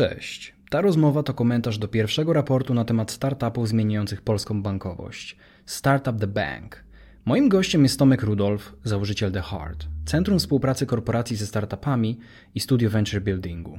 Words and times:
Cześć. 0.00 0.54
Ta 0.70 0.80
rozmowa 0.80 1.22
to 1.22 1.34
komentarz 1.34 1.78
do 1.78 1.88
pierwszego 1.88 2.32
raportu 2.32 2.74
na 2.74 2.84
temat 2.84 3.10
startupów 3.10 3.68
zmieniających 3.68 4.22
polską 4.22 4.62
bankowość. 4.62 5.36
Startup 5.66 6.20
the 6.20 6.26
Bank. 6.26 6.84
Moim 7.24 7.48
gościem 7.48 7.82
jest 7.82 7.98
Tomek 7.98 8.22
Rudolf, 8.22 8.72
założyciel 8.84 9.32
The 9.32 9.42
Heart, 9.42 9.86
Centrum 10.06 10.38
Współpracy 10.38 10.86
Korporacji 10.86 11.36
ze 11.36 11.46
Startupami 11.46 12.18
i 12.54 12.60
Studio 12.60 12.90
Venture 12.90 13.22
Buildingu. 13.22 13.78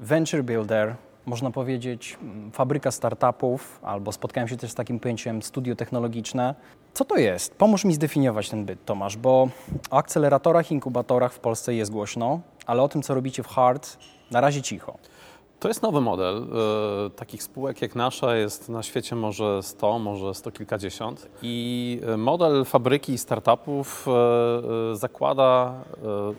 Venture 0.00 0.44
Builder, 0.44 0.96
można 1.26 1.50
powiedzieć 1.50 2.18
mm, 2.22 2.52
fabryka 2.52 2.90
startupów, 2.90 3.80
albo 3.82 4.12
spotkałem 4.12 4.48
się 4.48 4.56
też 4.56 4.70
z 4.70 4.74
takim 4.74 5.00
pojęciem 5.00 5.42
studio 5.42 5.76
technologiczne. 5.76 6.54
Co 6.94 7.04
to 7.04 7.16
jest? 7.16 7.54
Pomóż 7.54 7.84
mi 7.84 7.94
zdefiniować 7.94 8.50
ten 8.50 8.64
byt, 8.64 8.84
Tomasz, 8.84 9.16
bo 9.16 9.48
o 9.90 9.96
akceleratorach, 9.96 10.72
inkubatorach 10.72 11.32
w 11.32 11.38
Polsce 11.38 11.74
jest 11.74 11.90
głośno, 11.90 12.40
ale 12.70 12.82
o 12.82 12.88
tym, 12.88 13.02
co 13.02 13.14
robicie 13.14 13.42
w 13.42 13.48
Heart, 13.48 13.96
na 14.30 14.40
razie 14.40 14.62
cicho. 14.62 14.98
To 15.60 15.68
jest 15.68 15.82
nowy 15.82 16.00
model. 16.00 16.46
E, 17.06 17.10
takich 17.10 17.42
spółek 17.42 17.82
jak 17.82 17.94
nasza 17.94 18.36
jest 18.36 18.68
na 18.68 18.82
świecie 18.82 19.16
może 19.16 19.62
100, 19.62 19.98
może 19.98 20.34
100 20.34 20.50
kilkadziesiąt. 20.50 21.28
I 21.42 22.00
e, 22.06 22.16
model 22.16 22.64
fabryki 22.64 23.18
startupów 23.18 24.06
e, 24.08 24.96
zakłada, 24.96 25.74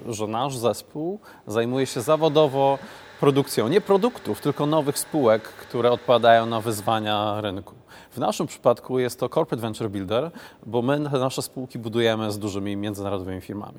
że 0.09 0.27
nasz 0.27 0.57
zespół 0.57 1.19
zajmuje 1.47 1.85
się 1.85 2.01
zawodowo 2.01 2.77
produkcją 3.21 3.67
nie 3.67 3.81
produktów, 3.81 4.41
tylko 4.41 4.65
nowych 4.65 4.99
spółek, 4.99 5.41
które 5.43 5.91
odpowiadają 5.91 6.45
na 6.45 6.61
wyzwania 6.61 7.41
rynku. 7.41 7.75
W 8.11 8.17
naszym 8.17 8.47
przypadku 8.47 8.99
jest 8.99 9.19
to 9.19 9.29
Corporate 9.29 9.61
Venture 9.61 9.89
Builder, 9.89 10.31
bo 10.65 10.81
my 10.81 10.99
nasze 10.99 11.41
spółki 11.41 11.79
budujemy 11.79 12.31
z 12.31 12.39
dużymi 12.39 12.75
międzynarodowymi 12.75 13.41
firmami. 13.41 13.77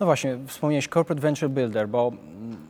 No 0.00 0.06
właśnie, 0.06 0.38
wspomniałeś 0.46 0.88
Corporate 0.88 1.22
Venture 1.22 1.50
Builder, 1.50 1.88
bo 1.88 2.12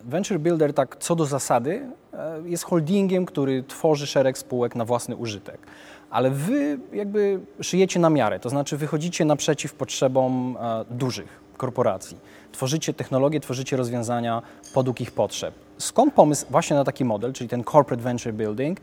Venture 0.04 0.38
Builder 0.38 0.74
tak 0.74 0.96
co 0.96 1.16
do 1.16 1.26
zasady 1.26 1.86
e, 2.12 2.40
jest 2.44 2.64
holdingiem, 2.64 3.26
który 3.26 3.62
tworzy 3.62 4.06
szereg 4.06 4.38
spółek 4.38 4.74
na 4.76 4.84
własny 4.84 5.16
użytek. 5.16 5.58
Ale 6.10 6.30
wy 6.30 6.78
jakby 6.92 7.40
szyjecie 7.60 8.00
na 8.00 8.10
miarę, 8.10 8.40
to 8.40 8.48
znaczy 8.48 8.76
wychodzicie 8.76 9.24
naprzeciw 9.24 9.74
potrzebom 9.74 10.56
e, 10.60 10.84
dużych 10.90 11.49
korporacji. 11.60 12.16
Tworzycie 12.52 12.94
technologie, 12.94 13.40
tworzycie 13.40 13.76
rozwiązania 13.76 14.42
podług 14.74 15.00
ich 15.00 15.10
potrzeb. 15.10 15.54
Skąd 15.78 16.14
pomysł 16.14 16.46
właśnie 16.50 16.76
na 16.76 16.84
taki 16.84 17.04
model, 17.04 17.32
czyli 17.32 17.48
ten 17.50 17.64
corporate 17.64 18.02
venture 18.02 18.34
building 18.34 18.78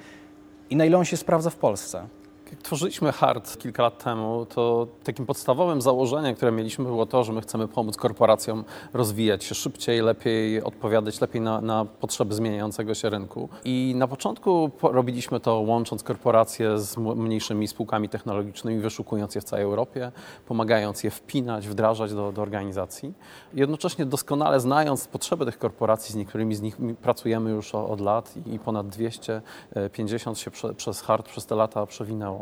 i 0.70 0.76
na 0.76 0.86
ile 0.86 0.98
on 0.98 1.06
się 1.06 1.18
sprawdza 1.18 1.50
w 1.50 1.56
Polsce? 1.56 2.08
Jak 2.52 2.62
tworzyliśmy 2.62 3.12
Hard 3.12 3.58
kilka 3.58 3.84
lat 3.84 4.04
temu, 4.04 4.46
to 4.46 4.88
takim 5.04 5.26
podstawowym 5.26 5.82
założeniem, 5.82 6.36
które 6.36 6.52
mieliśmy, 6.52 6.86
było 6.86 7.06
to, 7.06 7.24
że 7.24 7.34
my 7.34 7.42
chcemy 7.42 7.68
pomóc 7.68 7.98
korporacjom 7.98 8.64
rozwijać 8.94 9.44
się 9.44 9.56
szybciej, 9.56 10.02
lepiej 10.02 10.64
odpowiadać, 10.64 11.22
lepiej 11.22 11.42
na, 11.42 11.62
na 11.62 11.86
potrzeby 11.86 12.36
zmieniającego 12.36 12.94
się 12.94 13.10
rynku. 13.10 13.50
I 13.66 13.94
na 13.98 14.08
początku 14.08 14.72
robiliśmy 14.82 15.40
to 15.40 15.60
łącząc 15.60 16.04
korporacje 16.04 16.80
z 16.80 16.98
mniejszymi 16.98 17.68
spółkami 17.68 18.10
technologicznymi, 18.10 18.80
wyszukując 18.80 19.36
je 19.36 19.42
w 19.42 19.44
całej 19.44 19.66
Europie, 19.66 20.12
pomagając 20.46 21.04
je 21.04 21.12
wpinać, 21.12 21.68
wdrażać 21.68 22.14
do, 22.14 22.32
do 22.32 22.42
organizacji. 22.42 23.14
Jednocześnie 23.54 24.06
doskonale 24.06 24.60
znając 24.60 25.08
potrzeby 25.08 25.46
tych 25.46 25.58
korporacji, 25.58 26.14
z 26.14 26.16
niektórymi 26.16 26.56
z 26.56 26.62
nich 26.62 26.78
pracujemy 27.02 27.50
już 27.52 27.76
od 27.76 28.02
lat 28.02 28.34
i 28.46 28.60
ponad 28.60 28.88
250 28.88 30.40
się 30.40 30.52
prze, 30.52 30.74
przez 30.74 31.02
Hard 31.02 31.30
przez 31.30 31.46
te 31.46 31.56
lata 31.56 31.86
przewinęło 31.86 32.37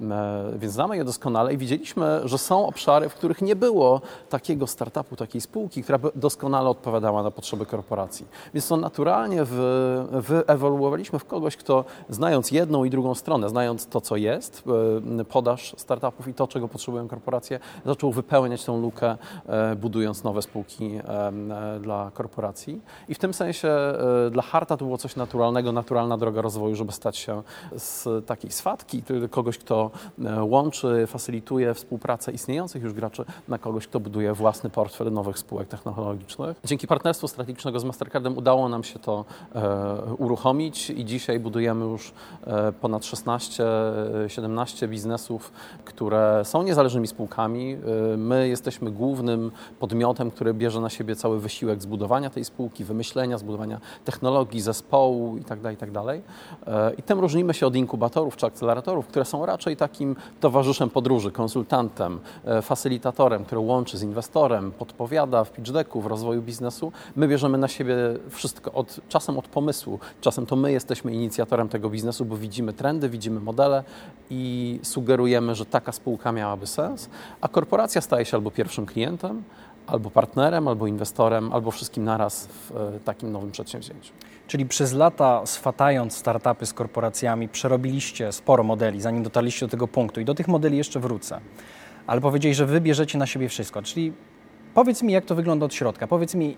E, 0.00 0.44
więc 0.58 0.72
znamy 0.72 0.96
je 0.96 1.04
doskonale 1.04 1.54
i 1.54 1.56
widzieliśmy, 1.56 2.20
że 2.24 2.38
są 2.38 2.66
obszary, 2.66 3.08
w 3.08 3.14
których 3.14 3.42
nie 3.42 3.56
było 3.56 4.00
takiego 4.28 4.66
startupu, 4.66 5.16
takiej 5.16 5.40
spółki, 5.40 5.82
która 5.82 5.98
by 5.98 6.10
doskonale 6.14 6.68
odpowiadała 6.68 7.22
na 7.22 7.30
potrzeby 7.30 7.66
korporacji. 7.66 8.26
Więc 8.54 8.68
to 8.68 8.76
naturalnie 8.76 9.44
wyewoluowaliśmy 10.12 11.18
w 11.18 11.24
kogoś, 11.24 11.56
kto 11.56 11.84
znając 12.08 12.50
jedną 12.50 12.84
i 12.84 12.90
drugą 12.90 13.14
stronę, 13.14 13.48
znając 13.48 13.86
to, 13.86 14.00
co 14.00 14.16
jest, 14.16 14.62
e, 15.20 15.24
podaż 15.24 15.74
startupów 15.76 16.28
i 16.28 16.34
to, 16.34 16.48
czego 16.48 16.68
potrzebują 16.68 17.08
korporacje, 17.08 17.60
zaczął 17.86 18.12
wypełniać 18.12 18.64
tą 18.64 18.80
lukę, 18.80 19.16
e, 19.46 19.76
budując 19.76 20.24
nowe 20.24 20.42
spółki 20.42 20.98
dla 21.80 22.10
korporacji. 22.14 22.80
I 23.08 23.14
w 23.14 23.18
tym 23.18 23.34
sensie 23.34 23.76
dla 24.30 24.42
Harta 24.42 24.76
to 24.76 24.84
było 24.84 24.98
coś 24.98 25.16
naturalnego, 25.16 25.72
naturalna 25.72 26.16
droga 26.16 26.42
rozwoju, 26.42 26.74
żeby 26.74 26.92
stać 26.92 27.16
się 27.16 27.42
z 27.76 28.26
takiej 28.26 28.50
swatki, 28.50 29.02
kogoś, 29.28 29.58
kto 29.58 29.90
e, 30.24 30.44
łączy, 30.44 31.06
facylituje 31.06 31.74
współpracę 31.74 32.32
istniejących 32.32 32.82
już 32.82 32.92
graczy 32.92 33.24
na 33.48 33.58
kogoś, 33.58 33.86
kto 33.86 34.00
buduje 34.00 34.32
własny 34.32 34.70
portfel 34.70 35.12
nowych 35.12 35.38
spółek 35.38 35.68
technologicznych. 35.68 36.60
Dzięki 36.64 36.86
partnerstwu 36.86 37.28
strategicznego 37.28 37.80
z 37.80 37.84
Mastercardem 37.84 38.38
udało 38.38 38.68
nam 38.68 38.84
się 38.84 38.98
to 38.98 39.24
e, 39.54 40.14
uruchomić 40.18 40.90
i 40.90 41.04
dzisiaj 41.04 41.40
budujemy 41.40 41.84
już 41.84 42.12
e, 42.46 42.72
ponad 42.72 43.02
16-17 43.02 44.88
biznesów, 44.88 45.52
które 45.84 46.42
są 46.44 46.62
niezależnymi 46.62 47.06
spółkami. 47.06 47.76
My 48.16 48.48
jesteśmy 48.48 48.90
głównym 48.90 49.50
podmiotem, 49.80 50.30
który 50.30 50.54
bierze 50.54 50.80
na 50.80 50.90
siebie 50.90 51.16
cały 51.16 51.40
wysiłek 51.40 51.82
zbudowania 51.82 52.30
tej 52.30 52.44
spółki, 52.44 52.84
wymyślenia, 52.84 53.38
zbudowania 53.38 53.80
technologii, 54.04 54.60
zespołu 54.60 55.36
itd. 55.36 55.62
Tak 55.62 55.72
itd. 55.72 56.02
Tak 56.04 56.98
I 56.98 57.02
tym 57.02 57.20
różnimy 57.20 57.54
się 57.54 57.66
od 57.66 57.76
inkubatorów 57.76 58.36
czy 58.36 58.46
akceleratorów, 58.46 59.06
które 59.18 59.30
są 59.30 59.46
raczej 59.46 59.76
takim 59.76 60.16
towarzyszem 60.40 60.90
podróży, 60.90 61.32
konsultantem, 61.32 62.20
e, 62.44 62.62
facylitatorem, 62.62 63.44
który 63.44 63.60
łączy 63.60 63.98
z 63.98 64.02
inwestorem, 64.02 64.72
podpowiada 64.72 65.44
w 65.44 65.52
pitch 65.52 65.70
decku, 65.70 66.00
w 66.00 66.06
rozwoju 66.06 66.42
biznesu. 66.42 66.92
My 67.16 67.28
bierzemy 67.28 67.58
na 67.58 67.68
siebie 67.68 67.96
wszystko, 68.30 68.72
od, 68.72 69.00
czasem 69.08 69.38
od 69.38 69.48
pomysłu, 69.48 69.98
czasem 70.20 70.46
to 70.46 70.56
my 70.56 70.72
jesteśmy 70.72 71.12
inicjatorem 71.12 71.68
tego 71.68 71.90
biznesu, 71.90 72.24
bo 72.24 72.36
widzimy 72.36 72.72
trendy, 72.72 73.08
widzimy 73.08 73.40
modele 73.40 73.84
i 74.30 74.80
sugerujemy, 74.82 75.54
że 75.54 75.66
taka 75.66 75.92
spółka 75.92 76.32
miałaby 76.32 76.66
sens, 76.66 77.08
a 77.40 77.48
korporacja 77.48 78.00
staje 78.00 78.24
się 78.24 78.36
albo 78.36 78.50
pierwszym 78.50 78.86
klientem, 78.86 79.42
albo 79.86 80.10
partnerem, 80.10 80.68
albo 80.68 80.86
inwestorem, 80.86 81.52
albo 81.52 81.70
wszystkim 81.70 82.04
naraz 82.04 82.46
w 82.46 82.76
e, 82.76 83.00
takim 83.04 83.32
nowym 83.32 83.50
przedsięwzięciu. 83.50 84.12
Czyli 84.48 84.66
przez 84.66 84.92
lata 84.92 85.46
swatając 85.46 86.16
startupy 86.16 86.66
z 86.66 86.72
korporacjami, 86.72 87.48
przerobiliście 87.48 88.32
sporo 88.32 88.64
modeli, 88.64 89.00
zanim 89.00 89.22
dotarliście 89.22 89.66
do 89.66 89.70
tego 89.70 89.88
punktu 89.88 90.20
i 90.20 90.24
do 90.24 90.34
tych 90.34 90.48
modeli 90.48 90.76
jeszcze 90.76 91.00
wrócę. 91.00 91.40
Ale 92.06 92.20
powiedzieli, 92.20 92.54
że 92.54 92.66
wy 92.66 92.80
bierzecie 92.80 93.18
na 93.18 93.26
siebie 93.26 93.48
wszystko. 93.48 93.82
Czyli 93.82 94.12
powiedz 94.74 95.02
mi, 95.02 95.12
jak 95.12 95.24
to 95.24 95.34
wygląda 95.34 95.66
od 95.66 95.74
środka. 95.74 96.06
Powiedz 96.06 96.34
mi, 96.34 96.56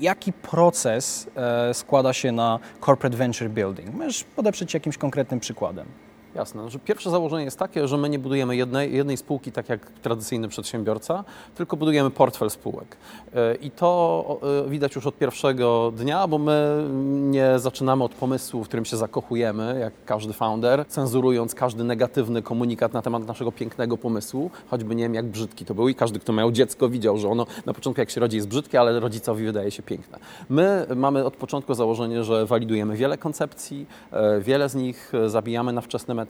jaki 0.00 0.32
proces 0.32 1.30
e, 1.36 1.74
składa 1.74 2.12
się 2.12 2.32
na 2.32 2.58
corporate 2.86 3.16
venture 3.16 3.50
building? 3.50 3.94
Możesz 3.94 4.24
podeprzeć 4.24 4.74
jakimś 4.74 4.98
konkretnym 4.98 5.40
przykładem. 5.40 5.86
Jasne. 6.34 6.70
Że 6.70 6.78
pierwsze 6.78 7.10
założenie 7.10 7.44
jest 7.44 7.58
takie, 7.58 7.88
że 7.88 7.96
my 7.96 8.08
nie 8.08 8.18
budujemy 8.18 8.56
jednej, 8.56 8.94
jednej 8.94 9.16
spółki 9.16 9.52
tak 9.52 9.68
jak 9.68 9.90
tradycyjny 9.90 10.48
przedsiębiorca, 10.48 11.24
tylko 11.54 11.76
budujemy 11.76 12.10
portfel 12.10 12.50
spółek. 12.50 12.96
E, 13.34 13.54
I 13.54 13.70
to 13.70 14.40
e, 14.66 14.70
widać 14.70 14.94
już 14.94 15.06
od 15.06 15.18
pierwszego 15.18 15.92
dnia, 15.96 16.28
bo 16.28 16.38
my 16.38 16.84
nie 17.30 17.58
zaczynamy 17.58 18.04
od 18.04 18.14
pomysłu, 18.14 18.64
w 18.64 18.68
którym 18.68 18.84
się 18.84 18.96
zakochujemy, 18.96 19.78
jak 19.80 19.92
każdy 20.06 20.32
founder, 20.32 20.84
cenzurując 20.88 21.54
każdy 21.54 21.84
negatywny 21.84 22.42
komunikat 22.42 22.92
na 22.92 23.02
temat 23.02 23.26
naszego 23.26 23.52
pięknego 23.52 23.96
pomysłu, 23.96 24.50
choćby 24.70 24.94
nie 24.94 25.02
wiem 25.02 25.14
jak 25.14 25.26
brzydki 25.26 25.64
to 25.64 25.74
był 25.74 25.88
i 25.88 25.94
każdy, 25.94 26.18
kto 26.18 26.32
miał 26.32 26.52
dziecko 26.52 26.88
widział, 26.88 27.18
że 27.18 27.28
ono 27.28 27.46
na 27.66 27.74
początku 27.74 28.00
jak 28.00 28.10
się 28.10 28.20
rodzi 28.20 28.36
jest 28.36 28.48
brzydkie, 28.48 28.80
ale 28.80 29.00
rodzicowi 29.00 29.44
wydaje 29.44 29.70
się 29.70 29.82
piękne. 29.82 30.18
My 30.48 30.86
mamy 30.96 31.24
od 31.24 31.36
początku 31.36 31.74
założenie, 31.74 32.24
że 32.24 32.46
walidujemy 32.46 32.96
wiele 32.96 33.18
koncepcji, 33.18 33.86
e, 34.12 34.40
wiele 34.40 34.68
z 34.68 34.74
nich 34.74 35.12
zabijamy 35.26 35.72
na 35.72 35.80
wczesnym 35.80 36.23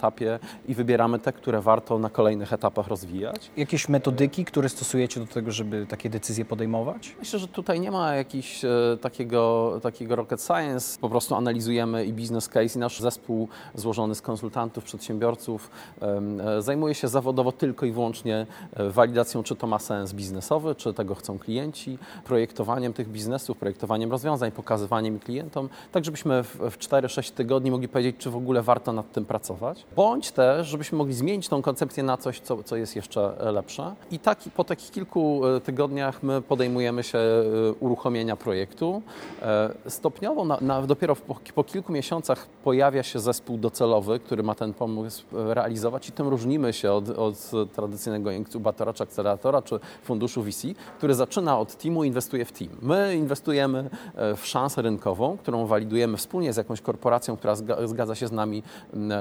i 0.69 0.75
wybieramy 0.75 1.19
te, 1.19 1.33
które 1.33 1.61
warto 1.61 1.99
na 1.99 2.11
kolejnych 2.11 2.53
etapach 2.53 2.89
rozwijać. 2.89 3.51
Jakieś 3.57 3.89
metodyki, 3.89 4.45
które 4.45 4.69
stosujecie 4.69 5.21
do 5.21 5.27
tego, 5.27 5.53
żeby 5.53 5.87
takie 5.87 6.11
decyzje 6.11 6.45
podejmować? 6.45 7.17
Myślę, 7.19 7.39
że 7.39 7.49
tutaj 7.49 7.81
nie 7.81 7.91
ma 7.91 8.15
jakiegoś 8.15 8.65
e, 8.65 8.69
takiego, 9.01 9.73
takiego 9.83 10.17
rocket 10.17 10.43
science. 10.43 10.99
Po 11.01 11.09
prostu 11.09 11.35
analizujemy 11.35 12.05
i 12.05 12.13
business 12.13 12.49
case 12.49 12.79
i 12.79 12.79
nasz 12.79 13.01
zespół 13.01 13.49
złożony 13.75 14.15
z 14.15 14.23
konsultantów, 14.23 14.85
przedsiębiorców 14.85 15.71
e, 16.03 16.63
zajmuje 16.63 16.95
się 16.95 17.09
zawodowo 17.09 17.53
tylko 17.53 17.87
i 17.87 17.93
wyłącznie 17.93 18.47
e, 18.73 18.91
walidacją, 18.91 19.43
czy 19.43 19.57
to 19.57 19.67
ma 19.67 19.79
sens 19.79 20.13
biznesowy, 20.13 20.75
czy 20.75 20.95
tego 20.95 21.15
chcą 21.15 21.39
klienci, 21.39 21.99
projektowaniem 22.25 22.93
tych 22.93 23.09
biznesów, 23.09 23.59
projektowaniem 23.59 24.11
rozwiązań, 24.11 24.53
pokazywaniem 24.53 25.19
klientom, 25.19 25.69
tak 25.93 26.05
żebyśmy 26.05 26.43
w, 26.43 26.57
w 26.57 26.79
4-6 26.79 27.33
tygodni 27.33 27.71
mogli 27.71 27.89
powiedzieć, 27.89 28.17
czy 28.19 28.31
w 28.31 28.37
ogóle 28.37 28.63
warto 28.63 28.93
nad 28.93 29.13
tym 29.13 29.25
pracować. 29.25 29.84
Bądź 29.97 30.31
też, 30.31 30.67
żebyśmy 30.69 30.99
mogli 30.99 31.15
zmienić 31.15 31.49
tą 31.49 31.63
koncepcję 31.63 32.03
na 32.03 32.17
coś, 32.17 32.41
co, 32.41 32.63
co 32.63 32.77
jest 32.77 32.97
jeszcze 32.97 33.35
lepsze. 33.53 33.95
I 34.11 34.19
tak, 34.19 34.39
po 34.57 34.65
takich 34.65 34.91
kilku 34.91 35.41
tygodniach 35.65 36.23
my 36.23 36.43
podejmujemy 36.43 37.03
się 37.03 37.19
uruchomienia 37.81 38.37
projektu. 38.37 39.03
Stopniowo, 39.89 40.45
na, 40.45 40.59
na, 40.61 40.83
dopiero 40.83 41.17
po, 41.17 41.37
po 41.55 41.65
kilku 41.65 41.93
miesiącach 41.93 42.47
pojawia 42.65 43.03
się 43.03 43.21
zespół 43.21 43.59
docelowy, 43.59 44.19
który 44.19 44.43
ma 44.43 44.55
ten 44.55 44.75
pomysł 44.75 45.25
realizować 45.33 46.09
i 46.09 46.13
tym 46.13 46.29
różnimy 46.29 46.73
się 46.73 46.93
od, 46.93 47.09
od 47.09 47.51
tradycyjnego 47.73 48.31
inkubatora 48.31 48.93
czy 48.93 49.03
akceleratora 49.03 49.63
czy 49.63 49.81
funduszu 50.03 50.43
VC, 50.43 50.67
który 50.99 51.15
zaczyna 51.15 51.59
od 51.59 51.75
teamu, 51.77 52.05
inwestuje 52.05 52.45
w 52.45 52.53
team. 52.53 52.71
My 52.83 53.17
inwestujemy 53.17 53.91
e, 54.15 54.37
w 54.37 54.47
szansę 54.47 54.83
rynkową, 54.83 55.37
którą 55.37 55.67
walidujemy 55.67 56.17
wspólnie 56.17 56.53
z 56.53 56.57
jakąś 56.57 56.81
korporacją, 56.81 57.37
która 57.37 57.55
zgadza 57.85 58.15
się 58.15 58.29
z 58.29 58.33
nami 58.33 58.63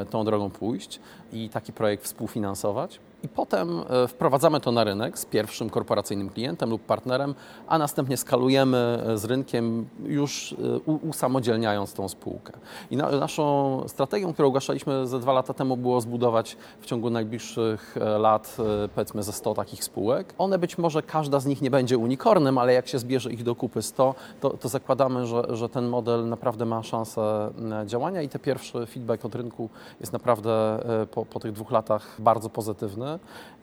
tą 0.09 0.25
drogą 0.25 0.49
pójść 0.53 0.99
i 1.33 1.49
taki 1.49 1.73
projekt 1.73 2.03
współfinansować 2.03 2.99
i 3.23 3.27
potem 3.27 3.83
e, 3.89 4.07
wprowadzamy 4.07 4.59
to 4.59 4.71
na 4.71 4.83
rynek 4.83 5.19
z 5.19 5.25
pierwszym 5.25 5.69
korporacyjnym 5.69 6.29
klientem 6.29 6.69
lub 6.69 6.81
partnerem, 6.81 7.35
a 7.67 7.77
następnie 7.77 8.17
skalujemy 8.17 9.03
e, 9.07 9.17
z 9.17 9.25
rynkiem 9.25 9.85
już 10.05 10.53
e, 10.53 10.79
usamodzielniając 10.91 11.93
tą 11.93 12.09
spółkę. 12.09 12.53
I 12.91 12.97
na, 12.97 13.11
naszą 13.11 13.83
strategią, 13.87 14.33
którą 14.33 14.47
ogłaszaliśmy 14.47 15.07
ze 15.07 15.19
dwa 15.19 15.33
lata 15.33 15.53
temu 15.53 15.77
było 15.77 16.01
zbudować 16.01 16.57
w 16.81 16.85
ciągu 16.85 17.09
najbliższych 17.09 17.95
lat 18.19 18.57
powiedzmy 18.95 19.23
ze 19.23 19.31
100 19.31 19.53
takich 19.53 19.83
spółek. 19.83 20.33
One 20.37 20.59
być 20.59 20.77
może 20.77 21.01
każda 21.01 21.39
z 21.39 21.45
nich 21.45 21.61
nie 21.61 21.71
będzie 21.71 21.97
unikornem, 21.97 22.57
ale 22.57 22.73
jak 22.73 22.87
się 22.87 22.99
zbierze 22.99 23.31
ich 23.31 23.43
do 23.43 23.55
kupy 23.55 23.81
100, 23.81 24.15
to, 24.41 24.49
to 24.49 24.69
zakładamy, 24.69 25.25
że, 25.25 25.43
że 25.49 25.69
ten 25.69 25.87
model 25.87 26.29
naprawdę 26.29 26.65
ma 26.65 26.83
szansę 26.83 27.51
działania 27.85 28.21
i 28.21 28.29
ten 28.29 28.41
pierwszy 28.41 28.85
feedback 28.85 29.25
od 29.25 29.35
rynku 29.35 29.69
jest 29.99 30.13
naprawdę 30.13 30.79
po, 31.11 31.25
po 31.25 31.39
tych 31.39 31.51
dwóch 31.51 31.71
latach 31.71 32.15
bardzo 32.19 32.49
pozytywny 32.49 33.12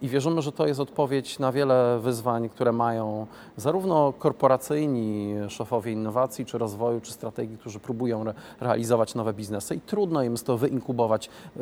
i 0.02 0.08
wierzymy, 0.08 0.42
że 0.42 0.52
to 0.52 0.66
jest 0.66 0.80
odpowiedź 0.80 1.38
na 1.38 1.52
wiele 1.52 1.98
wyzwań, 1.98 2.48
które 2.48 2.72
mają 2.72 3.26
zarówno 3.56 4.12
korporacyjni 4.12 5.34
szefowie 5.48 5.92
innowacji, 5.92 6.46
czy 6.46 6.58
rozwoju, 6.58 7.00
czy 7.00 7.12
strategii, 7.12 7.58
którzy 7.58 7.80
próbują 7.80 8.20
re 8.20 8.34
realizować 8.60 9.14
nowe 9.14 9.32
biznesy 9.32 9.74
i 9.74 9.80
trudno 9.80 10.22
im 10.22 10.36
to 10.36 10.58
wyinkubować 10.58 11.30
y, 11.56 11.60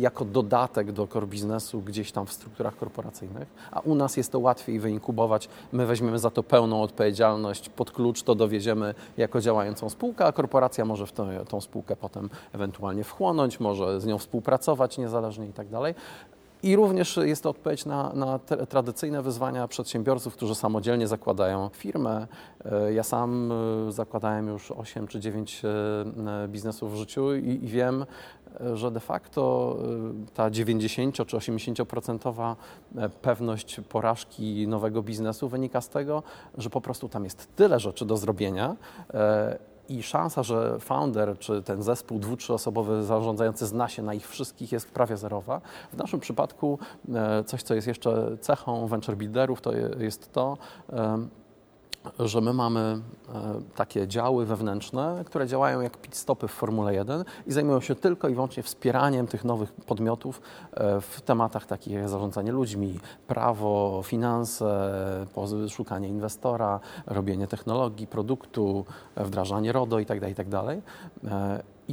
jako 0.00 0.24
dodatek 0.24 0.92
do 0.92 1.06
core 1.06 1.26
biznesu 1.26 1.80
gdzieś 1.80 2.12
tam 2.12 2.26
w 2.26 2.32
strukturach 2.32 2.76
korporacyjnych, 2.76 3.48
a 3.70 3.80
u 3.80 3.94
nas 3.94 4.16
jest 4.16 4.32
to 4.32 4.38
łatwiej 4.38 4.80
wyinkubować. 4.80 5.48
My 5.72 5.86
weźmiemy 5.86 6.18
za 6.18 6.30
to 6.30 6.42
pełną 6.42 6.82
odpowiedzialność, 6.82 7.68
pod 7.68 7.90
klucz 7.90 8.22
to 8.22 8.34
dowieziemy 8.34 8.94
jako 9.16 9.40
działającą 9.40 9.90
spółkę, 9.90 10.26
a 10.26 10.32
korporacja 10.32 10.84
może 10.84 11.06
w 11.06 11.12
to, 11.12 11.26
tą 11.48 11.60
spółkę 11.60 11.96
potem 11.96 12.30
ewentualnie 12.52 13.04
wchłonąć, 13.04 13.60
może 13.60 14.00
z 14.00 14.06
nią 14.06 14.18
współpracować 14.18 14.98
niezależnie 14.98 15.46
i 15.46 15.52
tak 15.52 15.68
dalej. 15.68 15.94
I 16.62 16.76
również 16.76 17.16
jest 17.22 17.42
to 17.42 17.50
odpowiedź 17.50 17.86
na, 17.86 18.12
na 18.12 18.38
tradycyjne 18.68 19.22
wyzwania 19.22 19.68
przedsiębiorców, 19.68 20.34
którzy 20.34 20.54
samodzielnie 20.54 21.08
zakładają 21.08 21.70
firmę. 21.72 22.26
E, 22.64 22.92
ja 22.92 23.02
sam 23.02 23.52
e, 23.88 23.92
zakładałem 23.92 24.48
już 24.48 24.70
8 24.70 25.06
czy 25.06 25.20
9 25.20 25.62
e, 25.64 26.48
biznesów 26.48 26.92
w 26.92 26.96
życiu 26.96 27.34
i, 27.34 27.48
i 27.48 27.68
wiem, 27.68 28.06
że 28.74 28.90
de 28.90 29.00
facto 29.00 29.76
ta 30.34 30.50
90 30.50 31.14
czy 31.14 31.36
80% 31.36 32.56
pewność 33.22 33.80
porażki 33.88 34.68
nowego 34.68 35.02
biznesu 35.02 35.48
wynika 35.48 35.80
z 35.80 35.88
tego, 35.88 36.22
że 36.58 36.70
po 36.70 36.80
prostu 36.80 37.08
tam 37.08 37.24
jest 37.24 37.56
tyle 37.56 37.80
rzeczy 37.80 38.04
do 38.04 38.16
zrobienia 38.16 38.76
i 39.92 40.02
szansa, 40.02 40.42
że 40.42 40.78
founder 40.78 41.38
czy 41.38 41.62
ten 41.62 41.82
zespół 41.82 42.18
dwu, 42.18 42.36
trzyosobowy 42.36 43.02
zarządzający 43.02 43.66
zna 43.66 43.88
się 43.88 44.02
na 44.02 44.14
ich 44.14 44.28
wszystkich 44.28 44.72
jest 44.72 44.90
prawie 44.90 45.16
zerowa. 45.16 45.60
W 45.92 45.96
naszym 45.96 46.20
przypadku 46.20 46.78
e, 47.14 47.44
coś, 47.44 47.62
co 47.62 47.74
jest 47.74 47.86
jeszcze 47.86 48.36
cechą 48.40 48.86
venture 48.86 49.16
builderów, 49.16 49.60
to 49.60 49.72
jest 49.98 50.32
to, 50.32 50.58
że 52.18 52.40
my 52.40 52.52
mamy 52.52 52.80
e, 52.80 53.60
takie 53.76 54.08
działy 54.08 54.46
wewnętrzne, 54.46 55.22
które 55.26 55.46
działają 55.46 55.80
jak 55.80 55.96
pit 55.96 56.16
stopy 56.16 56.48
w 56.48 56.50
Formule 56.50 56.94
1 56.94 57.24
i 57.46 57.52
zajmują 57.52 57.80
się 57.80 57.94
tylko 57.94 58.28
i 58.28 58.34
wyłącznie 58.34 58.62
wspieraniem 58.62 59.26
tych 59.26 59.44
nowych 59.44 59.72
podmiotów 59.72 60.40
e, 60.72 61.00
w 61.00 61.20
tematach 61.20 61.66
takich 61.66 61.92
jak 61.92 62.08
zarządzanie 62.08 62.52
ludźmi, 62.52 63.00
prawo, 63.26 64.02
finanse, 64.04 64.92
szukanie 65.68 66.08
inwestora, 66.08 66.80
robienie 67.06 67.46
technologii, 67.46 68.06
produktu, 68.06 68.84
wdrażanie 69.16 69.72
RODO 69.72 69.98
itd. 69.98 70.20
Tak 70.20 70.28
itd. 70.28 70.82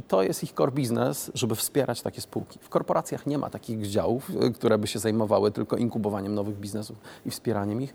I 0.00 0.02
to 0.02 0.22
jest 0.22 0.44
ich 0.44 0.52
core 0.52 0.72
business, 0.72 1.30
żeby 1.34 1.54
wspierać 1.54 2.02
takie 2.02 2.20
spółki. 2.20 2.58
W 2.62 2.68
korporacjach 2.68 3.26
nie 3.26 3.38
ma 3.38 3.50
takich 3.50 3.86
działów, 3.86 4.30
e, 4.40 4.50
które 4.50 4.78
by 4.78 4.86
się 4.86 4.98
zajmowały 4.98 5.50
tylko 5.50 5.76
inkubowaniem 5.76 6.34
nowych 6.34 6.56
biznesów 6.56 6.98
i 7.26 7.30
wspieraniem 7.30 7.82
ich, 7.82 7.94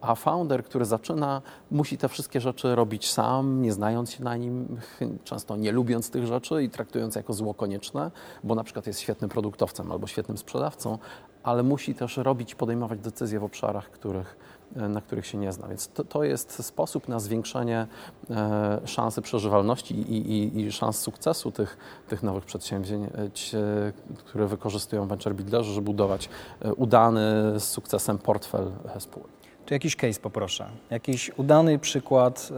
a 0.00 0.14
founder, 0.14 0.64
który 0.64 0.84
zaczyna, 0.84 1.42
musi 1.70 1.98
te 1.98 2.08
wszystkie 2.08 2.40
rzeczy 2.40 2.74
robić 2.74 3.10
sam, 3.10 3.62
nie 3.62 3.72
znając 3.72 4.10
się 4.10 4.24
na 4.24 4.36
nim, 4.36 4.80
często 5.24 5.56
nie 5.56 5.72
lubiąc 5.72 6.10
tych 6.10 6.26
rzeczy 6.26 6.62
i 6.62 6.70
traktując 6.70 7.14
jako 7.14 7.32
zło 7.32 7.54
konieczne, 7.54 8.10
bo 8.44 8.54
na 8.54 8.64
przykład 8.64 8.86
jest 8.86 9.00
świetnym 9.00 9.30
produktowcem 9.30 9.92
albo 9.92 10.06
świetnym 10.06 10.38
sprzedawcą, 10.38 10.98
ale 11.42 11.62
musi 11.62 11.94
też 11.94 12.16
robić, 12.16 12.54
podejmować 12.54 13.00
decyzje 13.00 13.40
w 13.40 13.44
obszarach, 13.44 13.90
których 13.90 14.36
na 14.76 15.00
których 15.00 15.26
się 15.26 15.38
nie 15.38 15.52
zna. 15.52 15.68
Więc 15.68 15.88
to, 15.88 16.04
to 16.04 16.24
jest 16.24 16.64
sposób 16.64 17.08
na 17.08 17.20
zwiększenie 17.20 17.86
e, 18.30 18.80
szansy 18.84 19.22
przeżywalności 19.22 19.94
i, 19.94 20.32
i, 20.32 20.60
i 20.60 20.72
szans 20.72 20.98
sukcesu 20.98 21.52
tych, 21.52 21.76
tych 22.08 22.22
nowych 22.22 22.44
przedsięwzięć, 22.44 23.54
e, 23.54 23.92
które 24.16 24.46
wykorzystują 24.46 25.06
venture 25.06 25.34
builderzy, 25.34 25.72
żeby 25.72 25.84
budować 25.84 26.28
udany 26.76 27.20
z 27.60 27.64
sukcesem 27.64 28.18
portfel 28.18 28.70
spółek. 28.98 29.28
Tu 29.66 29.74
jakiś 29.74 29.96
case 29.96 30.20
poproszę. 30.20 30.68
Jakiś 30.90 31.30
udany 31.36 31.78
przykład 31.78 32.52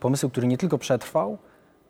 pomysłu, 0.00 0.30
który 0.30 0.46
nie 0.46 0.58
tylko 0.58 0.78
przetrwał, 0.78 1.38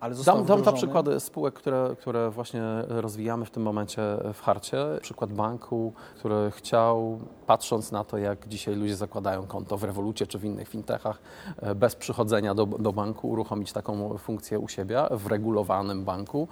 ale 0.02 0.14
dam, 0.14 0.44
dam 0.44 0.62
dwa 0.62 0.72
przykłady 0.72 1.20
spółek, 1.20 1.54
które, 1.54 1.96
które 2.00 2.31
właśnie 2.31 2.62
rozwijamy 2.88 3.44
w 3.44 3.50
tym 3.50 3.62
momencie 3.62 4.02
w 4.34 4.40
Harcie. 4.40 4.87
Przykład 5.00 5.32
banku, 5.32 5.93
który 6.19 6.50
chciał, 6.50 7.19
patrząc 7.46 7.93
na 7.93 8.04
to, 8.04 8.19
jak 8.19 8.49
dzisiaj 8.49 8.75
ludzie 8.75 8.96
zakładają 8.96 9.46
konto 9.46 9.76
w 9.76 9.84
Revolucie 9.84 10.26
czy 10.26 10.38
w 10.38 10.44
innych 10.44 10.69
fintechach, 10.69 11.19
e, 11.56 11.75
bez 11.75 11.96
przychodzenia 11.96 12.54
do, 12.54 12.66
do 12.66 12.93
banku, 12.93 13.31
uruchomić 13.31 13.72
taką 13.72 14.19
funkcję 14.19 14.58
u 14.58 14.69
siebie 14.69 15.02
w 15.10 15.26
regulowanym 15.26 16.04
banku. 16.04 16.49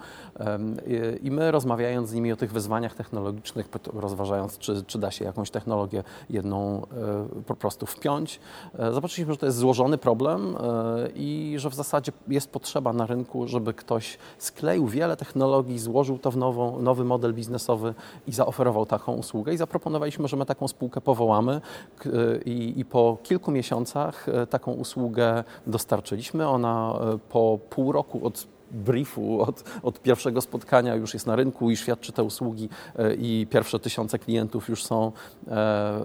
I 1.23 1.31
my 1.31 1.51
rozmawiając 1.51 2.09
z 2.09 2.13
nimi 2.13 2.31
o 2.31 2.35
tych 2.35 2.51
wyzwaniach 2.51 2.93
technologicznych, 2.93 3.69
rozważając, 3.93 4.57
czy, 4.57 4.83
czy 4.83 4.99
da 4.99 5.11
się 5.11 5.25
jakąś 5.25 5.51
technologię 5.51 6.03
jedną 6.29 6.81
e, 6.81 7.43
po 7.43 7.55
prostu 7.55 7.85
wpiąć, 7.85 8.39
e, 8.79 8.93
zobaczyliśmy, 8.93 9.33
że 9.33 9.37
to 9.37 9.45
jest 9.45 9.57
złożony 9.57 9.97
problem 9.97 10.57
i 11.15 11.55
że 11.57 11.69
w 11.69 11.75
zasadzie 11.75 12.11
jest 12.27 12.51
potrzeba 12.51 12.93
na 12.93 13.05
rynku 13.05 13.40
żeby 13.47 13.73
ktoś 13.73 14.17
skleił 14.37 14.87
wiele 14.87 15.17
technologii, 15.17 15.79
złożył 15.79 16.17
to 16.17 16.31
w 16.31 16.37
nową, 16.37 16.81
nowy 16.81 17.03
model 17.03 17.33
biznesowy 17.33 17.93
i 18.27 18.33
zaoferował 18.33 18.85
taką 18.85 19.13
usługę. 19.13 19.53
I 19.53 19.57
zaproponowaliśmy, 19.57 20.27
że 20.27 20.37
my 20.37 20.45
taką 20.45 20.67
spółkę 20.67 21.01
powołamy 21.01 21.61
i, 22.45 22.73
i 22.77 22.85
po 22.85 23.17
kilku 23.23 23.51
miesiącach 23.51 24.29
e, 24.29 24.47
taką 24.47 24.71
usługę 24.71 25.43
dostarczyliśmy. 25.67 26.47
Ona 26.47 26.93
e, 26.93 27.17
po 27.29 27.59
pół 27.69 27.91
roku 27.91 28.25
od 28.27 28.47
briefu 28.73 29.41
od, 29.41 29.63
od 29.83 30.01
pierwszego 30.01 30.41
spotkania 30.41 30.95
już 30.95 31.13
jest 31.13 31.27
na 31.27 31.35
rynku 31.35 31.71
i 31.71 31.77
świadczy 31.77 32.11
te 32.11 32.23
usługi 32.23 32.69
e, 32.95 33.13
i 33.13 33.47
pierwsze 33.49 33.79
tysiące 33.79 34.19
klientów 34.19 34.69
już 34.69 34.83
są 34.83 35.07
e, 35.07 35.11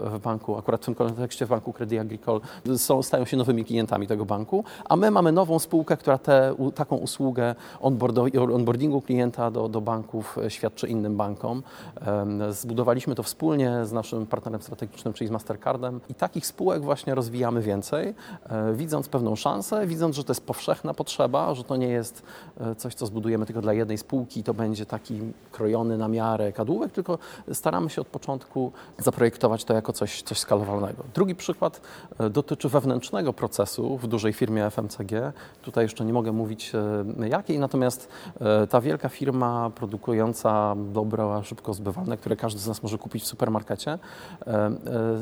w 0.04 0.18
banku, 0.22 0.58
akurat 0.58 0.82
w 0.82 0.84
tym 0.84 0.94
kontekście 0.94 1.46
w 1.46 1.48
banku 1.48 1.72
Credit 1.72 2.00
Agricole, 2.00 2.40
są, 2.76 3.02
stają 3.02 3.24
się 3.24 3.36
nowymi 3.36 3.64
klientami 3.64 4.06
tego 4.06 4.24
banku, 4.24 4.64
a 4.84 4.96
my 4.96 5.10
mamy 5.10 5.32
nową 5.32 5.58
spółkę, 5.58 5.96
która 5.96 6.18
te, 6.18 6.54
taką 6.74 6.96
usługę 6.96 7.54
onboardingu 8.52 9.00
klienta 9.00 9.50
do, 9.50 9.68
do 9.68 9.80
banków 9.80 10.38
e, 10.38 10.50
świadczy 10.50 10.88
innym 10.88 11.16
bankom. 11.16 11.62
Zbudowaliśmy 12.50 13.14
to 13.14 13.22
wspólnie 13.22 13.86
z 13.86 13.92
naszym 13.92 14.26
partnerem 14.26 14.62
strategicznym, 14.62 15.14
czyli 15.14 15.28
z 15.28 15.30
Mastercardem 15.30 16.00
i 16.10 16.14
takich 16.14 16.46
spółek 16.46 16.82
właśnie 16.82 17.14
rozwijamy 17.14 17.62
więcej, 17.62 18.14
widząc 18.74 19.08
pewną 19.08 19.36
szansę, 19.36 19.86
widząc, 19.86 20.16
że 20.16 20.24
to 20.24 20.30
jest 20.30 20.46
powszechna 20.46 20.94
potrzeba, 20.94 21.54
że 21.54 21.64
to 21.64 21.76
nie 21.76 21.88
jest 21.88 22.22
coś, 22.76 22.94
co 22.94 23.06
zbudujemy 23.06 23.46
tylko 23.46 23.62
dla 23.62 23.72
jednej 23.72 23.98
spółki, 23.98 24.42
to 24.42 24.54
będzie 24.54 24.86
taki 24.86 25.20
krojony 25.52 25.98
na 25.98 26.08
miarę 26.08 26.52
kadłubek, 26.52 26.92
tylko 26.92 27.18
staramy 27.52 27.90
się 27.90 28.00
od 28.00 28.06
początku 28.06 28.72
zaprojektować 28.98 29.64
to 29.64 29.74
jako 29.74 29.92
coś, 29.92 30.22
coś 30.22 30.38
skalowalnego. 30.38 31.04
Drugi 31.14 31.34
przykład 31.34 31.80
e, 32.18 32.30
dotyczy 32.30 32.68
wewnętrznego 32.68 33.32
procesu 33.32 33.98
w 33.98 34.06
dużej 34.06 34.32
firmie 34.32 34.70
FMCG. 34.70 35.32
Tutaj 35.62 35.84
jeszcze 35.84 36.04
nie 36.04 36.12
mogę 36.12 36.32
mówić 36.32 36.72
e, 37.20 37.28
jakiej, 37.28 37.58
natomiast 37.58 38.08
ta 38.70 38.80
wielka 38.80 39.08
firma 39.08 39.70
produkująca 39.74 40.76
dobra 40.92 41.42
szybko 41.42 41.74
zbywalne, 41.74 42.16
które 42.16 42.36
każdy 42.36 42.60
z 42.60 42.68
nas 42.68 42.82
może 42.82 42.98
kupić 42.98 43.22
w 43.22 43.26
supermarkecie, 43.26 43.98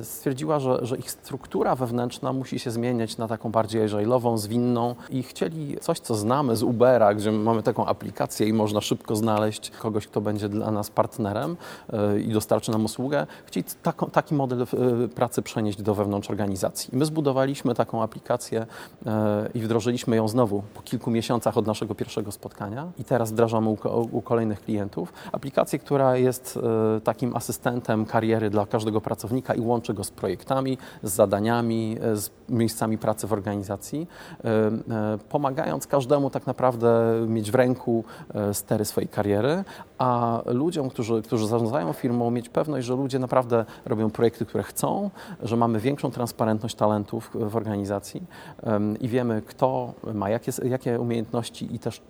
stwierdziła, 0.02 0.60
że, 0.60 0.86
że 0.86 0.96
ich 0.96 1.10
struktura 1.10 1.76
wewnętrzna 1.76 2.32
musi 2.32 2.58
się 2.58 2.70
zmieniać 2.70 3.18
na 3.18 3.28
taką 3.28 3.50
bardziej 3.50 3.88
agile'ową, 3.88 4.38
zwinną 4.38 4.94
i 5.10 5.22
chcieli 5.22 5.76
coś, 5.80 6.00
co 6.00 6.14
znamy 6.14 6.56
z 6.56 6.62
Ubera, 6.62 7.14
mamy 7.32 7.62
taką 7.62 7.86
aplikację 7.86 8.48
i 8.48 8.52
można 8.52 8.80
szybko 8.80 9.16
znaleźć 9.16 9.70
kogoś, 9.70 10.06
kto 10.06 10.20
będzie 10.20 10.48
dla 10.48 10.70
nas 10.70 10.90
partnerem 10.90 11.56
e, 11.92 12.20
i 12.20 12.32
dostarczy 12.32 12.70
nam 12.70 12.84
usługę, 12.84 13.26
chcieli 13.46 13.66
taki 14.12 14.34
model 14.34 14.62
e, 14.62 14.66
pracy 15.08 15.42
przenieść 15.42 15.82
do 15.82 15.94
wewnątrz 15.94 16.30
organizacji. 16.30 16.94
I 16.94 16.96
my 16.96 17.04
zbudowaliśmy 17.04 17.74
taką 17.74 18.02
aplikację 18.02 18.66
e, 19.06 19.48
i 19.54 19.60
wdrożyliśmy 19.60 20.16
ją 20.16 20.28
znowu 20.28 20.62
po 20.74 20.82
kilku 20.82 21.10
miesiącach 21.10 21.56
od 21.56 21.66
naszego 21.66 21.94
pierwszego 21.94 22.32
spotkania 22.32 22.92
i 22.98 23.04
teraz 23.04 23.32
wdrażamy 23.32 23.70
u 24.12 24.22
kolejnych 24.22 24.60
klientów. 24.60 25.12
Aplikację, 25.32 25.78
która 25.78 26.16
jest 26.16 26.58
takim 27.04 27.36
asystentem 27.36 28.06
kariery 28.06 28.50
dla 28.50 28.66
każdego 28.66 29.00
pracownika 29.00 29.54
i 29.54 29.60
łączy 29.60 29.94
go 29.94 30.04
z 30.04 30.10
projektami, 30.10 30.78
z 31.02 31.12
zadaniami, 31.12 31.96
z 32.14 32.30
miejscami 32.48 32.98
pracy 32.98 33.26
w 33.26 33.32
organizacji, 33.32 34.06
pomagając 35.28 35.86
każdemu 35.86 36.30
tak 36.30 36.46
naprawdę 36.46 37.13
mieć 37.26 37.50
w 37.50 37.54
ręku 37.54 38.04
stery 38.52 38.84
swojej 38.84 39.08
kariery, 39.08 39.64
a 39.98 40.42
ludziom, 40.46 40.90
którzy, 40.90 41.22
którzy 41.22 41.46
zarządzają 41.46 41.92
firmą, 41.92 42.30
mieć 42.30 42.48
pewność, 42.48 42.86
że 42.86 42.94
ludzie 42.94 43.18
naprawdę 43.18 43.64
robią 43.84 44.10
projekty, 44.10 44.46
które 44.46 44.64
chcą, 44.64 45.10
że 45.42 45.56
mamy 45.56 45.80
większą 45.80 46.10
transparentność 46.10 46.74
talentów 46.74 47.30
w 47.34 47.56
organizacji 47.56 48.22
i 49.00 49.08
wiemy, 49.08 49.42
kto 49.46 49.92
ma 50.14 50.30
jakie, 50.30 50.52
jakie 50.64 51.00
umiejętności 51.00 51.74
i 51.74 51.78
też 51.78 52.00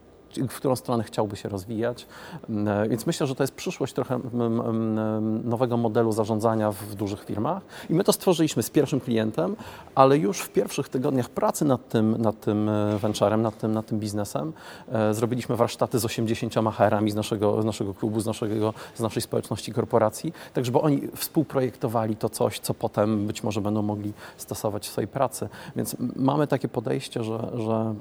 w 0.48 0.56
którą 0.56 0.76
stronę 0.76 1.04
chciałby 1.04 1.36
się 1.36 1.48
rozwijać. 1.48 2.06
Mm, 2.48 2.88
więc 2.88 3.06
myślę, 3.06 3.26
że 3.26 3.34
to 3.34 3.42
jest 3.42 3.54
przyszłość 3.54 3.92
trochę 3.92 4.14
mm, 4.14 4.60
mm, 4.60 5.48
nowego 5.48 5.76
modelu 5.76 6.12
zarządzania 6.12 6.72
w 6.72 6.94
dużych 6.94 7.24
firmach. 7.24 7.62
I 7.90 7.94
my 7.94 8.04
to 8.04 8.12
stworzyliśmy 8.12 8.62
z 8.62 8.70
pierwszym 8.70 9.00
klientem, 9.00 9.56
ale 9.94 10.18
już 10.18 10.40
w 10.40 10.48
pierwszych 10.48 10.88
tygodniach 10.88 11.28
pracy 11.28 11.64
nad 11.64 11.88
tym, 11.88 12.22
nad 12.22 12.40
tym 12.40 12.68
e, 12.68 12.98
venturem, 12.98 13.42
nad 13.42 13.58
tym, 13.58 13.72
nad 13.72 13.86
tym 13.86 13.98
biznesem, 13.98 14.52
e, 14.88 15.14
zrobiliśmy 15.14 15.56
warsztaty 15.56 15.98
z 15.98 16.04
80 16.04 16.54
HR-ami 16.54 17.10
z 17.10 17.14
naszego, 17.14 17.62
z 17.62 17.64
naszego 17.64 17.94
klubu, 17.94 18.20
z, 18.20 18.26
naszego, 18.26 18.74
z 18.94 19.00
naszej 19.00 19.22
społeczności 19.22 19.72
korporacji, 19.72 20.32
tak 20.52 20.64
żeby 20.64 20.80
oni 20.80 21.00
współprojektowali 21.16 22.16
to 22.16 22.28
coś, 22.28 22.58
co 22.58 22.74
potem 22.74 23.26
być 23.26 23.42
może 23.42 23.60
będą 23.60 23.82
mogli 23.82 24.12
stosować 24.36 24.88
w 24.88 24.92
swojej 24.92 25.08
pracy. 25.08 25.48
Więc 25.76 25.96
mamy 26.16 26.46
takie 26.46 26.68
podejście, 26.68 27.24
że, 27.24 27.50
że 27.54 27.94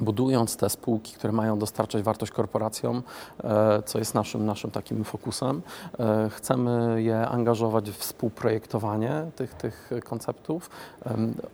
budując 0.00 0.56
te 0.56 0.70
spółki, 0.70 1.14
które 1.14 1.32
mają 1.32 1.58
dostarczać 1.58 2.02
wartość 2.02 2.32
korporacjom, 2.32 3.02
e, 3.44 3.82
co 3.82 3.98
jest 3.98 4.14
naszym, 4.14 4.46
naszym 4.46 4.70
takim 4.70 5.04
fokusem, 5.04 5.62
e, 5.98 6.30
chcemy 6.30 7.02
je 7.02 7.28
angażować 7.28 7.90
w 7.90 7.96
współprojektowanie 7.96 9.30
tych, 9.36 9.54
tych 9.54 9.90
konceptów. 10.04 10.70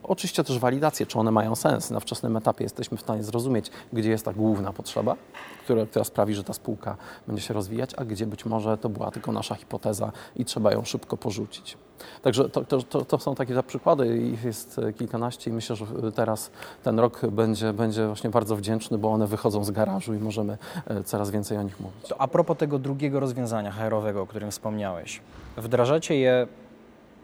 Oczywiście 0.02 0.44
też 0.44 0.58
walidację, 0.58 1.06
czy 1.06 1.18
one 1.18 1.30
mają 1.30 1.56
sens. 1.56 1.90
Na 1.90 2.00
wczesnym 2.00 2.36
etapie 2.36 2.64
jesteśmy 2.64 2.96
w 2.96 3.00
stanie 3.00 3.22
zrozumieć, 3.22 3.70
gdzie 3.92 4.10
jest 4.10 4.24
ta 4.24 4.32
główna 4.32 4.72
potrzeba, 4.72 5.16
która, 5.64 5.86
która 5.86 6.04
sprawi, 6.04 6.34
że 6.34 6.44
ta 6.44 6.52
spółka 6.52 6.96
będzie 7.26 7.42
się 7.42 7.54
rozwijać, 7.54 7.94
a 7.94 8.04
gdzie 8.04 8.26
być 8.26 8.44
może 8.44 8.78
to 8.78 8.88
była 8.88 9.10
tylko 9.10 9.32
nasza 9.32 9.54
hipoteza 9.54 10.12
i 10.36 10.44
trzeba 10.44 10.72
ją 10.72 10.84
szybko 10.84 11.16
porzucić. 11.16 11.76
Także 12.22 12.48
to, 12.48 12.64
to, 12.64 13.04
to, 13.04 13.18
są 13.18 13.34
takie 13.34 13.62
przykłady, 13.62 14.18
ich 14.18 14.44
jest 14.44 14.80
kilkanaście 14.98 15.50
i 15.50 15.54
myślę, 15.54 15.76
że 15.76 15.86
teraz 16.14 16.50
ten 16.82 16.98
rok 16.98 17.26
będzie, 17.26 17.72
będzie 17.72 18.06
właśnie 18.06 18.30
bardzo 18.30 18.56
wdzięczny, 18.56 18.98
bo 18.98 19.12
one 19.12 19.26
wychodzą 19.26 19.64
z 19.64 19.70
garażu 19.70 20.14
i 20.14 20.18
możemy 20.18 20.58
e, 20.86 21.04
coraz 21.04 21.30
więcej 21.30 21.58
o 21.58 21.62
nich 21.62 21.80
mówić. 21.80 22.08
To 22.08 22.20
a 22.20 22.28
propos 22.28 22.56
tego 22.56 22.78
drugiego 22.78 23.20
rozwiązania 23.20 23.72
HR-owego, 23.72 24.22
o 24.22 24.26
którym 24.26 24.50
wspomniałeś, 24.50 25.20
wdrażacie 25.56 26.16
je 26.16 26.46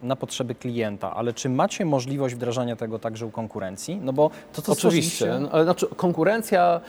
na 0.05 0.17
potrzeby 0.17 0.55
klienta, 0.55 1.15
ale 1.15 1.33
czy 1.33 1.49
macie 1.49 1.85
możliwość 1.85 2.35
wdrażania 2.35 2.77
tego 2.77 2.99
także 2.99 3.27
u 3.27 3.31
konkurencji? 3.31 4.01
No 4.03 4.13
bo 4.13 4.31
to, 4.53 4.63
co 4.63 4.73
Oczywiście, 4.73 5.41
ale 5.53 5.65
znaczy 5.65 5.87
konkurencja 5.97 6.81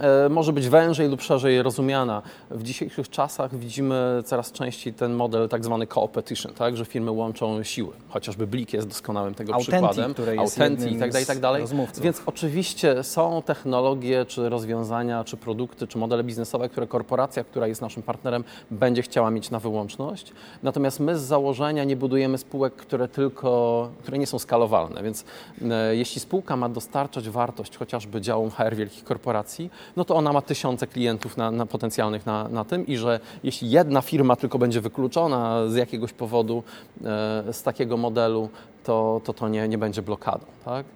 e, 0.00 0.28
może 0.28 0.52
być 0.52 0.68
wężej 0.68 1.08
lub 1.08 1.22
szerzej 1.22 1.62
rozumiana. 1.62 2.22
W 2.50 2.62
dzisiejszych 2.62 3.10
czasach 3.10 3.56
widzimy 3.56 4.22
coraz 4.24 4.52
częściej 4.52 4.94
ten 4.94 5.12
model 5.12 5.48
tak 5.48 5.64
zwany 5.64 5.86
co-opetition, 5.86 6.52
tak, 6.52 6.76
że 6.76 6.84
firmy 6.84 7.10
łączą 7.10 7.62
siły. 7.62 7.92
Chociażby 8.08 8.46
Blik 8.46 8.72
jest 8.72 8.88
doskonałym 8.88 9.34
tego 9.34 9.58
przykładem. 9.58 10.12
Które 10.12 10.36
jest 10.36 10.60
Authentic 10.60 10.86
i 10.86 10.98
tak 10.98 11.10
dalej, 11.10 11.24
i 11.24 11.26
tak 11.26 11.40
dalej. 11.40 11.64
Więc 12.00 12.22
oczywiście 12.26 13.02
są 13.02 13.42
technologie, 13.42 14.24
czy 14.24 14.48
rozwiązania, 14.48 15.24
czy 15.24 15.36
produkty, 15.36 15.86
czy 15.86 15.98
modele 15.98 16.24
biznesowe, 16.24 16.68
które 16.68 16.86
korporacja, 16.86 17.44
która 17.44 17.66
jest 17.66 17.80
naszym 17.80 18.02
partnerem, 18.02 18.44
będzie 18.70 19.02
chciała 19.02 19.30
mieć 19.30 19.50
na 19.50 19.58
wyłączność. 19.58 20.32
Natomiast 20.62 21.00
my 21.00 21.18
z 21.18 21.22
założenia 21.22 21.84
nie 21.84 21.96
budujemy 21.96 22.38
spółek 22.38 22.63
spółek, 22.64 22.76
które 22.76 23.08
tylko, 23.08 23.90
które 24.02 24.18
nie 24.18 24.26
są 24.26 24.38
skalowalne. 24.38 25.02
Więc 25.02 25.24
e, 25.70 25.96
jeśli 25.96 26.20
spółka 26.20 26.56
ma 26.56 26.68
dostarczać 26.68 27.28
wartość 27.28 27.76
chociażby 27.76 28.20
działom 28.20 28.50
HR 28.50 28.74
wielkich 28.76 29.04
korporacji, 29.04 29.70
no 29.96 30.04
to 30.04 30.14
ona 30.14 30.32
ma 30.32 30.42
tysiące 30.42 30.86
klientów 30.86 31.36
na, 31.36 31.50
na 31.50 31.66
potencjalnych 31.66 32.26
na, 32.26 32.48
na 32.48 32.64
tym 32.64 32.86
i 32.86 32.96
że 32.96 33.20
jeśli 33.42 33.70
jedna 33.70 34.00
firma 34.00 34.36
tylko 34.36 34.58
będzie 34.58 34.80
wykluczona 34.80 35.68
z 35.68 35.74
jakiegoś 35.74 36.12
powodu 36.12 36.62
e, 37.04 37.52
z 37.52 37.62
takiego 37.62 37.96
modelu, 37.96 38.48
to 38.84 39.20
to, 39.24 39.32
to 39.32 39.48
nie, 39.48 39.68
nie 39.68 39.78
będzie 39.78 40.02
blokadą. 40.02 40.46
Tak? 40.64 40.86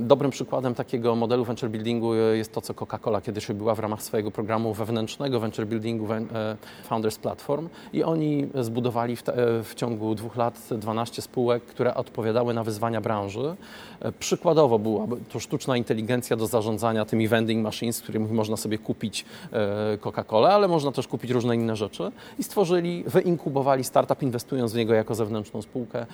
Dobrym 0.00 0.30
przykładem 0.30 0.74
takiego 0.74 1.14
modelu 1.14 1.44
venture 1.44 1.70
buildingu 1.70 2.14
jest 2.14 2.52
to, 2.52 2.60
co 2.60 2.74
Coca-Cola 2.74 3.22
kiedyś 3.22 3.48
robiła 3.48 3.74
w 3.74 3.78
ramach 3.78 4.02
swojego 4.02 4.30
programu 4.30 4.74
wewnętrznego 4.74 5.40
venture 5.40 5.66
buildingu 5.66 6.12
e, 6.12 6.56
Founders 6.84 7.18
Platform 7.18 7.68
i 7.92 8.04
oni 8.04 8.48
zbudowali 8.60 9.16
w, 9.16 9.22
te, 9.22 9.32
w 9.62 9.72
ciągu 9.74 10.14
dwóch 10.14 10.36
lat 10.36 10.68
12 10.70 11.22
spółek, 11.22 11.62
które 11.62 11.94
odpowiadały 11.94 12.54
na 12.54 12.64
wyzwania 12.64 13.00
branży. 13.00 13.56
E, 14.00 14.12
przykładowo 14.12 14.78
była 14.78 15.06
to 15.32 15.40
sztuczna 15.40 15.76
inteligencja 15.76 16.36
do 16.36 16.46
zarządzania 16.46 17.04
tymi 17.04 17.28
vending 17.28 17.62
machines, 17.64 18.00
którymi 18.00 18.32
można 18.32 18.56
sobie 18.56 18.78
kupić 18.78 19.24
e, 19.52 19.98
Coca-Colę, 19.98 20.48
ale 20.48 20.68
można 20.68 20.92
też 20.92 21.08
kupić 21.08 21.30
różne 21.30 21.54
inne 21.56 21.76
rzeczy 21.76 22.12
i 22.38 22.42
stworzyli, 22.42 23.04
wyinkubowali 23.06 23.84
startup 23.84 24.22
inwestując 24.22 24.72
w 24.72 24.76
niego 24.76 24.94
jako 24.94 25.14
zewnętrzną 25.14 25.62
spółkę, 25.62 26.06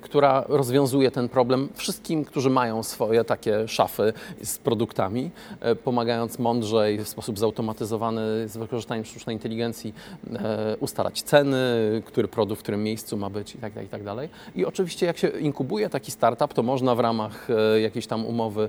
która 0.00 0.41
rozwiązuje 0.48 1.10
ten 1.10 1.28
problem 1.28 1.68
wszystkim, 1.74 2.24
którzy 2.24 2.50
mają 2.50 2.82
swoje 2.82 3.24
takie 3.24 3.68
szafy 3.68 4.12
z 4.44 4.58
produktami, 4.58 5.30
e, 5.60 5.74
pomagając 5.74 6.38
mądrzej, 6.38 6.98
w 6.98 7.08
sposób 7.08 7.38
zautomatyzowany, 7.38 8.48
z 8.48 8.56
wykorzystaniem 8.56 9.04
sztucznej 9.04 9.36
inteligencji 9.36 9.94
e, 10.32 10.76
ustalać 10.80 11.22
ceny, 11.22 11.58
który 12.04 12.28
produkt 12.28 12.60
w 12.60 12.62
którym 12.62 12.82
miejscu 12.82 13.16
ma 13.16 13.30
być 13.30 13.54
itd. 13.54 13.70
Tak 13.74 13.82
itd. 13.82 14.16
Tak 14.16 14.56
I 14.56 14.64
oczywiście 14.64 15.06
jak 15.06 15.18
się 15.18 15.28
inkubuje 15.28 15.88
taki 15.88 16.10
startup, 16.10 16.54
to 16.54 16.62
można 16.62 16.94
w 16.94 17.00
ramach 17.00 17.48
e, 17.50 17.80
jakiejś 17.80 18.06
tam 18.06 18.26
umowy 18.26 18.68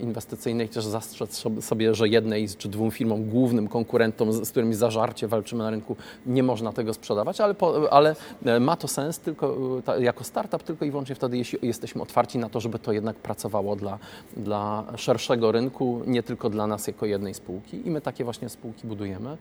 inwestycyjnej 0.00 0.68
też 0.68 0.86
zastrzec 0.86 1.44
sobie, 1.60 1.94
że 1.94 2.08
jednej 2.08 2.48
czy 2.48 2.68
dwóm 2.68 2.90
firmom, 2.90 3.28
głównym 3.28 3.68
konkurentom, 3.68 4.32
z 4.32 4.50
którymi 4.50 4.74
zażarcie 4.74 5.28
walczymy 5.28 5.64
na 5.64 5.70
rynku, 5.70 5.96
nie 6.26 6.42
można 6.42 6.72
tego 6.72 6.94
sprzedawać, 6.94 7.40
ale, 7.40 7.54
po, 7.54 7.92
ale 7.92 8.16
ma 8.60 8.76
to 8.76 8.88
sens 8.88 9.18
tylko 9.18 9.56
jako 10.00 10.24
startup 10.24 10.62
tylko 10.62 10.84
i 10.88 10.90
wyłącznie 10.90 11.14
wtedy, 11.14 11.38
jeśli 11.38 11.58
jesteśmy 11.62 12.02
otwarci 12.02 12.38
na 12.38 12.48
to, 12.48 12.60
żeby 12.60 12.78
to 12.78 12.92
jednak 12.92 13.16
pracowało 13.16 13.76
dla, 13.76 13.98
dla 14.36 14.84
szerszego 14.96 15.52
rynku, 15.52 16.02
nie 16.06 16.22
tylko 16.22 16.50
dla 16.50 16.66
nas 16.66 16.86
jako 16.86 17.06
jednej 17.06 17.34
spółki. 17.34 17.86
I 17.88 17.90
my 17.90 18.00
takie 18.00 18.24
właśnie 18.24 18.48
spółki 18.48 18.86
budujemy. 18.86 19.36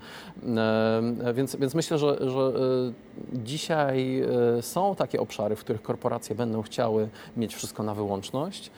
E, 1.24 1.34
więc, 1.34 1.56
więc 1.56 1.76
myślę, 1.76 1.98
że, 1.98 2.30
że 2.30 2.40
e, 2.40 2.54
dzisiaj 3.34 4.22
e, 4.58 4.62
są 4.62 4.96
takie 4.96 5.20
obszary, 5.20 5.56
w 5.56 5.60
których 5.60 5.82
korporacje 5.82 6.36
będą 6.36 6.62
chciały 6.62 7.10
mieć 7.38 7.56
wszystko 7.56 7.84
na 7.84 7.94
wyłączność, 7.94 8.72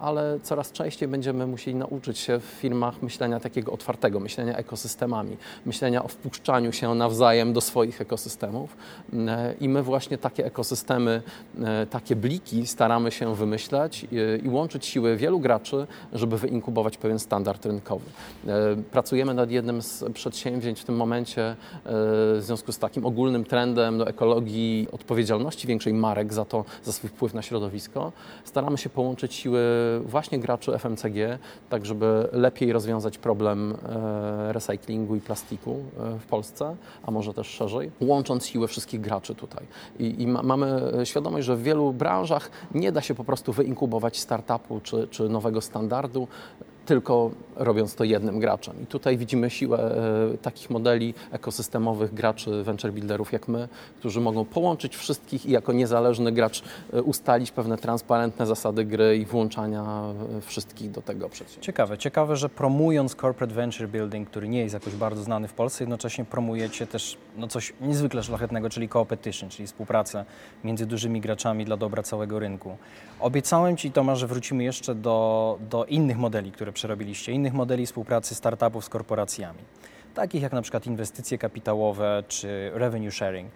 ale 0.00 0.40
coraz 0.42 0.72
częściej 0.72 1.08
będziemy 1.08 1.46
musieli 1.46 1.76
nauczyć 1.76 2.18
się 2.18 2.38
w 2.38 2.44
firmach 2.44 3.02
myślenia 3.02 3.40
takiego 3.40 3.72
otwartego, 3.72 4.20
myślenia 4.20 4.56
ekosystemami, 4.56 5.36
myślenia 5.66 6.04
o 6.04 6.08
wpuszczaniu 6.08 6.72
się 6.72 6.94
nawzajem 6.94 7.52
do 7.52 7.60
swoich 7.60 8.00
ekosystemów. 8.00 8.76
I 9.60 9.68
my 9.68 9.82
właśnie 9.82 10.18
takie 10.18 10.46
ekosystemy 10.46 11.22
E, 11.62 11.86
takie 12.04 12.16
bliki 12.16 12.66
staramy 12.66 13.10
się 13.10 13.34
wymyślać 13.34 14.06
i 14.42 14.48
łączyć 14.48 14.86
siły 14.86 15.16
wielu 15.16 15.40
graczy, 15.40 15.86
żeby 16.12 16.38
wyinkubować 16.38 16.96
pewien 16.96 17.18
standard 17.18 17.66
rynkowy. 17.66 18.04
E, 18.46 18.76
pracujemy 18.90 19.34
nad 19.34 19.50
jednym 19.50 19.82
z 19.82 20.04
przedsięwzięć 20.14 20.80
w 20.80 20.84
tym 20.84 20.96
momencie 20.96 21.42
e, 21.50 21.54
w 21.84 22.38
związku 22.40 22.72
z 22.72 22.78
takim 22.78 23.06
ogólnym 23.06 23.44
trendem 23.44 23.98
do 23.98 24.08
ekologii, 24.08 24.88
odpowiedzialności 24.92 25.66
większej 25.66 25.94
marek 25.94 26.32
za 26.32 26.44
to, 26.44 26.64
za 26.82 26.92
swój 26.92 27.10
wpływ 27.10 27.34
na 27.34 27.42
środowisko. 27.42 28.12
Staramy 28.44 28.78
się 28.78 28.88
połączyć 28.88 29.34
siły 29.34 29.60
właśnie 30.06 30.38
graczy 30.38 30.78
FMCG, 30.78 31.38
tak 31.70 31.86
żeby 31.86 32.28
lepiej 32.32 32.72
rozwiązać 32.72 33.18
problem 33.18 33.74
recyklingu 34.48 35.16
i 35.16 35.20
plastiku 35.20 35.78
w 36.20 36.26
Polsce, 36.26 36.76
a 37.02 37.10
może 37.10 37.34
też 37.34 37.46
szerzej, 37.46 37.90
łącząc 38.00 38.46
siły 38.46 38.68
wszystkich 38.68 39.00
graczy 39.00 39.34
tutaj. 39.34 39.64
I, 39.98 40.22
i 40.22 40.26
ma, 40.26 40.42
mamy 40.42 40.92
świadomość, 41.04 41.46
że 41.46 41.56
w 41.56 41.62
wielu 41.62 41.93
branżach. 41.94 42.50
Nie 42.74 42.92
da 42.92 43.00
się 43.00 43.14
po 43.14 43.24
prostu 43.24 43.52
wyinkubować 43.52 44.20
startupu 44.20 44.80
czy, 44.80 45.08
czy 45.10 45.28
nowego 45.28 45.60
standardu 45.60 46.28
tylko 46.86 47.30
robiąc 47.56 47.94
to 47.94 48.04
jednym 48.04 48.40
graczem. 48.40 48.82
I 48.82 48.86
tutaj 48.86 49.18
widzimy 49.18 49.50
siłę 49.50 49.96
e, 50.34 50.38
takich 50.38 50.70
modeli 50.70 51.14
ekosystemowych 51.32 52.14
graczy, 52.14 52.62
venture 52.62 52.92
builderów 52.92 53.32
jak 53.32 53.48
my, 53.48 53.68
którzy 53.98 54.20
mogą 54.20 54.44
połączyć 54.44 54.96
wszystkich 54.96 55.46
i 55.46 55.50
jako 55.50 55.72
niezależny 55.72 56.32
gracz 56.32 56.62
e, 56.92 57.02
ustalić 57.02 57.50
pewne 57.50 57.78
transparentne 57.78 58.46
zasady 58.46 58.84
gry 58.84 59.16
i 59.16 59.24
włączania 59.24 59.82
e, 60.38 60.40
wszystkich 60.40 60.90
do 60.90 61.02
tego 61.02 61.28
przedsięwzięcia. 61.28 61.66
Ciekawe, 61.66 61.98
ciekawe, 61.98 62.36
że 62.36 62.48
promując 62.48 63.14
corporate 63.14 63.54
venture 63.54 63.88
building, 63.88 64.28
który 64.28 64.48
nie 64.48 64.60
jest 64.60 64.74
jakoś 64.74 64.94
bardzo 64.94 65.22
znany 65.22 65.48
w 65.48 65.52
Polsce, 65.52 65.84
jednocześnie 65.84 66.24
promujecie 66.24 66.86
też 66.86 67.16
no, 67.36 67.48
coś 67.48 67.72
niezwykle 67.80 68.22
szlachetnego, 68.22 68.70
czyli 68.70 68.88
competition, 68.88 69.48
czyli 69.48 69.66
współpracę 69.66 70.24
między 70.64 70.86
dużymi 70.86 71.20
graczami 71.20 71.64
dla 71.64 71.76
dobra 71.76 72.02
całego 72.02 72.38
rynku. 72.38 72.76
Obiecałem 73.20 73.76
Ci, 73.76 73.90
Tomasz, 73.90 74.18
że 74.18 74.26
wrócimy 74.26 74.64
jeszcze 74.64 74.94
do, 74.94 75.58
do 75.70 75.84
innych 75.84 76.18
modeli, 76.18 76.52
które 76.52 76.72
przerobiliście, 76.74 77.32
innych 77.32 77.52
modeli 77.52 77.86
współpracy 77.86 78.34
startupów 78.34 78.84
z 78.84 78.88
korporacjami, 78.88 79.58
takich 80.14 80.42
jak 80.42 80.52
na 80.52 80.62
przykład 80.62 80.86
inwestycje 80.86 81.38
kapitałowe 81.38 82.24
czy 82.28 82.70
revenue 82.74 83.10
sharing. 83.10 83.50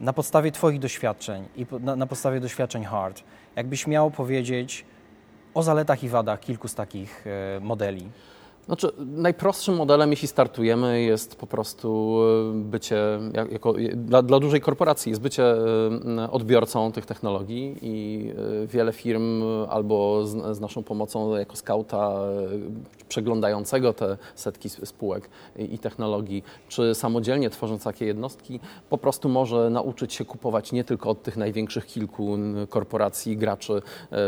Na 0.00 0.12
podstawie 0.12 0.52
Twoich 0.52 0.78
doświadczeń 0.78 1.48
i 1.56 1.66
na, 1.80 1.96
na 1.96 2.06
podstawie 2.06 2.40
doświadczeń 2.40 2.84
hard, 2.84 3.22
jakbyś 3.56 3.86
miał 3.86 4.10
powiedzieć 4.10 4.84
o 5.54 5.62
zaletach 5.62 6.04
i 6.04 6.08
wadach 6.08 6.40
kilku 6.40 6.68
z 6.68 6.74
takich 6.74 7.24
e, 7.26 7.60
modeli. 7.60 8.10
Znaczy, 8.66 8.92
najprostszym 8.98 9.74
modelem, 9.76 10.10
jeśli 10.10 10.28
startujemy, 10.28 11.02
jest 11.02 11.36
po 11.36 11.46
prostu 11.46 12.18
e, 12.50 12.52
bycie, 12.54 12.98
jako, 13.52 13.74
dla, 13.94 14.22
dla, 14.22 14.40
dużej 14.40 14.60
korporacji, 14.60 15.10
jest 15.10 15.22
bycie 15.22 15.44
e, 15.44 16.30
odbiorcą 16.30 16.92
tych 16.92 17.06
technologii 17.06 17.76
i 17.82 18.28
e, 18.62 18.66
wiele 18.66 18.92
firm 18.92 19.42
albo 19.68 20.26
z, 20.26 20.56
z 20.56 20.60
naszą 20.60 20.82
pomocą 20.82 21.36
jako 21.36 21.56
skauta 21.56 22.16
przeglądającego 23.08 23.92
te 23.92 24.16
setki 24.34 24.68
spółek 24.68 25.28
i 25.58 25.78
technologii, 25.78 26.44
czy 26.68 26.94
samodzielnie 26.94 27.50
tworząc 27.50 27.84
takie 27.84 28.06
jednostki, 28.06 28.60
po 28.90 28.98
prostu 28.98 29.28
może 29.28 29.70
nauczyć 29.70 30.14
się 30.14 30.24
kupować 30.24 30.72
nie 30.72 30.84
tylko 30.84 31.10
od 31.10 31.22
tych 31.22 31.36
największych 31.36 31.86
kilku 31.86 32.38
korporacji, 32.68 33.36
graczy 33.36 33.82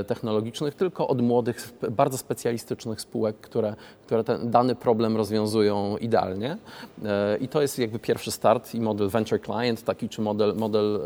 technologicznych, 0.07 0.75
tylko 0.75 1.09
od 1.09 1.23
młodych, 1.23 1.73
bardzo 1.91 2.19
specjalistycznych 2.19 3.01
spółek, 3.01 3.37
które, 3.41 3.77
które 4.07 4.25
ten 4.29 4.51
dany 4.51 4.75
problem 4.75 5.17
rozwiązują 5.17 5.97
idealnie. 5.97 6.57
E, 7.05 7.39
I 7.39 7.49
to 7.49 7.63
jest 7.63 7.79
jakby 7.79 7.99
pierwszy 7.99 8.31
start 8.31 8.75
i 8.75 8.81
model 8.81 9.09
venture 9.09 9.41
client, 9.41 9.85
taki 9.85 10.09
czy 10.09 10.23
model, 10.23 10.55
model 10.57 11.01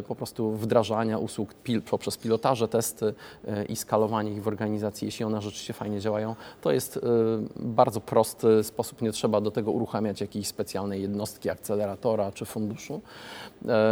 e, 0.00 0.02
po 0.02 0.14
prostu 0.14 0.50
wdrażania 0.50 1.18
usług 1.18 1.54
pil, 1.54 1.82
poprzez 1.82 2.16
pilotaże, 2.16 2.68
testy 2.68 3.14
e, 3.48 3.64
i 3.64 3.76
skalowanie 3.76 4.32
ich 4.32 4.42
w 4.42 4.48
organizacji, 4.48 5.06
jeśli 5.06 5.24
one 5.24 5.42
rzeczywiście 5.42 5.72
fajnie 5.72 6.00
działają. 6.00 6.34
To 6.60 6.72
jest 6.72 7.00
bardzo 7.56 8.00
prosty 8.00 8.64
sposób, 8.64 9.02
nie 9.02 9.12
trzeba 9.12 9.40
do 9.40 9.50
tego 9.50 9.70
uruchamiać 9.70 10.20
jakiejś 10.20 10.46
specjalnej 10.46 11.02
jednostki, 11.02 11.50
akceleratora 11.50 12.32
czy 12.32 12.44
funduszu. 12.44 13.00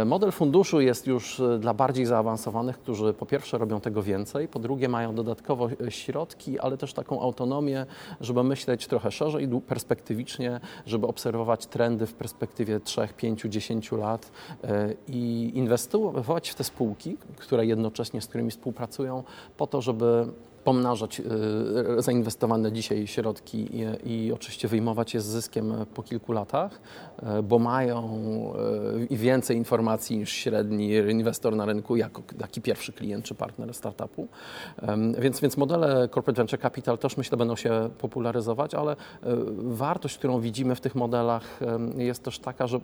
Model 0.05 0.31
funduszu 0.31 0.81
jest 0.81 1.07
już 1.07 1.41
dla 1.59 1.73
bardziej 1.73 2.05
zaawansowanych, 2.05 2.79
którzy 2.79 3.13
po 3.13 3.25
pierwsze 3.25 3.57
robią 3.57 3.81
tego 3.81 4.03
więcej, 4.03 4.47
po 4.47 4.59
drugie 4.59 4.89
mają 4.89 5.15
dodatkowo 5.15 5.69
środki, 5.89 6.59
ale 6.59 6.77
też 6.77 6.93
taką 6.93 7.21
autonomię, 7.21 7.85
żeby 8.21 8.39
myśleć 8.51 8.87
trochę 8.87 9.11
szerzej, 9.11 9.47
perspektywicznie, 9.67 10.59
żeby 10.85 11.07
obserwować 11.07 11.65
trendy 11.65 12.05
w 12.07 12.13
perspektywie 12.13 12.79
3, 12.79 13.07
5, 13.17 13.41
10 13.41 13.91
lat 13.91 14.31
e, 14.63 14.93
i 15.07 15.51
inwestować 15.53 16.49
w 16.49 16.55
te 16.55 16.63
spółki, 16.63 17.17
które 17.37 17.65
jednocześnie 17.65 18.21
z 18.21 18.27
którymi 18.27 18.51
współpracują, 18.51 19.23
po 19.57 19.67
to, 19.67 19.81
żeby 19.81 20.25
pomnażać 20.63 21.19
y, 21.19 22.01
zainwestowane 22.01 22.71
dzisiaj 22.71 23.07
środki 23.07 23.67
i, 24.05 24.25
i, 24.25 24.33
oczywiście 24.33 24.67
wyjmować 24.67 25.13
je 25.13 25.21
z 25.21 25.25
zyskiem 25.25 25.73
po 25.93 26.03
kilku 26.03 26.31
latach, 26.31 26.81
y, 27.39 27.43
bo 27.43 27.59
mają 27.59 28.19
y, 29.11 29.17
więcej 29.17 29.57
informacji 29.57 30.17
niż 30.17 30.31
średni 30.31 30.91
inwestor 30.93 31.55
na 31.55 31.65
rynku 31.65 31.95
jako 31.95 32.21
taki 32.39 32.61
pierwszy 32.61 32.93
klient 32.93 33.25
czy 33.25 33.35
partner 33.35 33.73
startupu. 33.73 34.27
Więc, 35.19 35.39
więc 35.39 35.57
modele 35.57 36.09
Corporate 36.09 36.41
Venture 36.41 36.59
Capital 36.59 36.97
też 36.97 37.17
myślę 37.17 37.37
będą 37.37 37.55
się 37.55 37.89
popularyzować, 37.97 38.75
ale 38.75 38.95
wartość, 39.57 40.17
którą 40.17 40.39
widzimy 40.39 40.75
w 40.75 40.81
tych 40.81 40.95
modelach 40.95 41.59
jest 41.97 42.23
też 42.23 42.39
taka, 42.39 42.67
że 42.67 42.79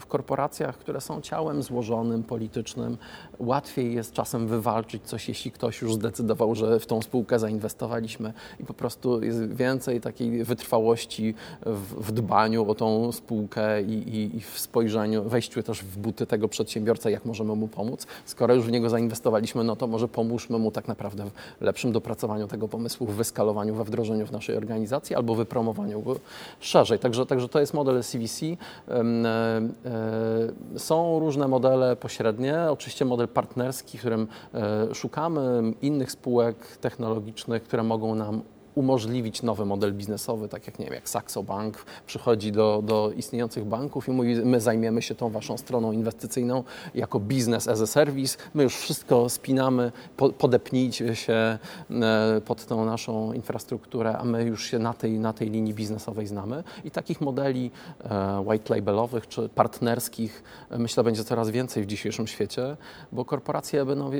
w 0.00 0.06
korporacjach, 0.06 0.78
które 0.78 1.00
są 1.00 1.20
ciałem 1.20 1.62
złożonym, 1.62 2.22
politycznym, 2.22 2.96
łatwiej 3.38 3.94
jest 3.94 4.12
czasem 4.12 4.46
wywalczyć 4.46 5.02
coś, 5.02 5.28
jeśli 5.28 5.50
ktoś 5.50 5.82
już 5.82 5.94
zdecydował, 5.94 6.54
że 6.54 6.80
w 6.80 6.86
tą 6.86 7.02
spółkę 7.02 7.21
spółkę 7.22 7.38
zainwestowaliśmy 7.38 8.32
i 8.60 8.64
po 8.64 8.74
prostu 8.74 9.22
jest 9.22 9.54
więcej 9.54 10.00
takiej 10.00 10.44
wytrwałości 10.44 11.34
w, 11.66 12.08
w 12.08 12.12
dbaniu 12.12 12.70
o 12.70 12.74
tą 12.74 13.12
spółkę 13.12 13.82
i, 13.82 13.92
i, 13.92 14.36
i, 14.36 14.40
w 14.40 14.58
spojrzeniu, 14.58 15.22
wejściu 15.22 15.62
też 15.62 15.82
w 15.84 15.98
buty 15.98 16.26
tego 16.26 16.48
przedsiębiorcy, 16.48 17.10
jak 17.10 17.24
możemy 17.24 17.56
mu 17.56 17.68
pomóc. 17.68 18.06
Skoro 18.24 18.54
już 18.54 18.66
w 18.66 18.70
niego 18.70 18.90
zainwestowaliśmy, 18.90 19.64
no 19.64 19.76
to 19.76 19.86
może 19.86 20.08
pomóżmy 20.08 20.58
mu 20.58 20.70
tak 20.70 20.88
naprawdę 20.88 21.24
w 21.60 21.64
lepszym 21.64 21.92
dopracowaniu 21.92 22.48
tego 22.48 22.68
pomysłu, 22.68 23.06
w 23.06 23.14
wyskalowaniu, 23.14 23.74
we 23.74 23.84
wdrożeniu 23.84 24.26
w 24.26 24.32
naszej 24.32 24.56
organizacji 24.56 25.16
albo 25.16 25.34
wypromowaniu 25.34 26.02
go 26.02 26.16
szerzej. 26.60 26.98
Także, 26.98 27.26
także 27.26 27.48
to 27.48 27.60
jest 27.60 27.74
model 27.74 28.02
CVC. 28.02 28.46
E, 28.46 28.56
e, 28.88 30.78
są 30.78 31.18
różne 31.18 31.48
modele 31.48 31.96
pośrednie, 31.96 32.58
oczywiście 32.70 33.04
model 33.04 33.28
partnerski, 33.28 33.98
w 33.98 34.00
którym 34.00 34.26
e, 34.54 34.94
szukamy 34.94 35.72
innych 35.82 36.12
spółek 36.12 36.56
technologicznych, 36.80 37.11
technologicznych, 37.12 37.62
które 37.62 37.82
mogą 37.82 38.14
nam 38.14 38.42
umożliwić 38.74 39.42
nowy 39.42 39.64
model 39.64 39.94
biznesowy, 39.94 40.48
tak 40.48 40.66
jak 40.66 40.78
nie 40.78 40.84
wiem, 40.84 40.94
jak 40.94 41.08
Saxo 41.08 41.42
Bank 41.42 41.84
przychodzi 42.06 42.52
do, 42.52 42.82
do 42.84 43.12
istniejących 43.16 43.64
banków 43.64 44.08
i 44.08 44.10
mówi, 44.10 44.36
my 44.44 44.60
zajmiemy 44.60 45.02
się 45.02 45.14
tą 45.14 45.30
waszą 45.30 45.58
stroną 45.58 45.92
inwestycyjną 45.92 46.64
jako 46.94 47.20
business 47.20 47.68
as 47.68 47.80
a 47.80 47.86
service, 47.86 48.38
my 48.54 48.62
już 48.62 48.76
wszystko 48.76 49.28
spinamy, 49.28 49.92
po, 50.16 50.30
podepnijcie 50.30 51.16
się 51.16 51.58
e, 51.90 52.40
pod 52.44 52.66
tą 52.66 52.84
naszą 52.84 53.32
infrastrukturę, 53.32 54.18
a 54.18 54.24
my 54.24 54.44
już 54.44 54.64
się 54.64 54.78
na 54.78 54.94
tej, 54.94 55.18
na 55.18 55.32
tej 55.32 55.50
linii 55.50 55.74
biznesowej 55.74 56.26
znamy. 56.26 56.64
I 56.84 56.90
takich 56.90 57.20
modeli 57.20 57.70
e, 58.04 58.40
white 58.46 58.74
labelowych 58.74 59.28
czy 59.28 59.48
partnerskich 59.48 60.42
e, 60.70 60.78
myślę 60.78 61.04
będzie 61.04 61.24
coraz 61.24 61.50
więcej 61.50 61.82
w 61.82 61.86
dzisiejszym 61.86 62.26
świecie, 62.26 62.76
bo 63.12 63.24
korporacje 63.24 63.84
będą, 63.84 64.10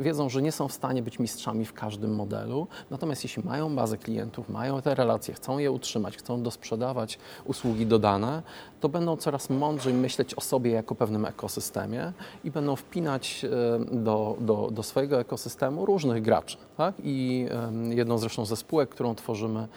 wiedzą, 0.00 0.28
że 0.28 0.42
nie 0.42 0.52
są 0.52 0.68
w 0.68 0.72
stanie 0.72 1.02
być 1.02 1.18
mistrzami 1.18 1.64
w 1.64 1.72
każdym 1.72 2.14
modelu, 2.14 2.66
natomiast 2.90 3.24
jeśli 3.24 3.42
mają 3.44 3.68
bazę 3.72 3.98
klientów, 3.98 4.48
mają 4.48 4.82
te 4.82 4.94
relacje, 4.94 5.34
chcą 5.34 5.58
je 5.58 5.70
utrzymać, 5.70 6.16
chcą 6.16 6.42
dosprzedawać 6.42 7.18
usługi 7.44 7.86
dodane, 7.86 8.42
to 8.82 8.88
będą 8.88 9.16
coraz 9.16 9.50
mądrzej 9.50 9.94
myśleć 9.94 10.34
o 10.34 10.40
sobie 10.40 10.70
jako 10.70 10.94
pewnym 10.94 11.24
ekosystemie 11.24 12.12
i 12.44 12.50
będą 12.50 12.76
wpinać 12.76 13.46
do, 13.92 14.36
do, 14.40 14.68
do 14.72 14.82
swojego 14.82 15.20
ekosystemu 15.20 15.86
różnych 15.86 16.22
graczy. 16.22 16.56
Tak? 16.76 16.94
I 17.04 17.46
jedną 17.90 18.18
zresztą 18.18 18.44
ze 18.44 18.56
spółek, 18.56 18.88
którą 18.88 19.14
tworzymy 19.14 19.68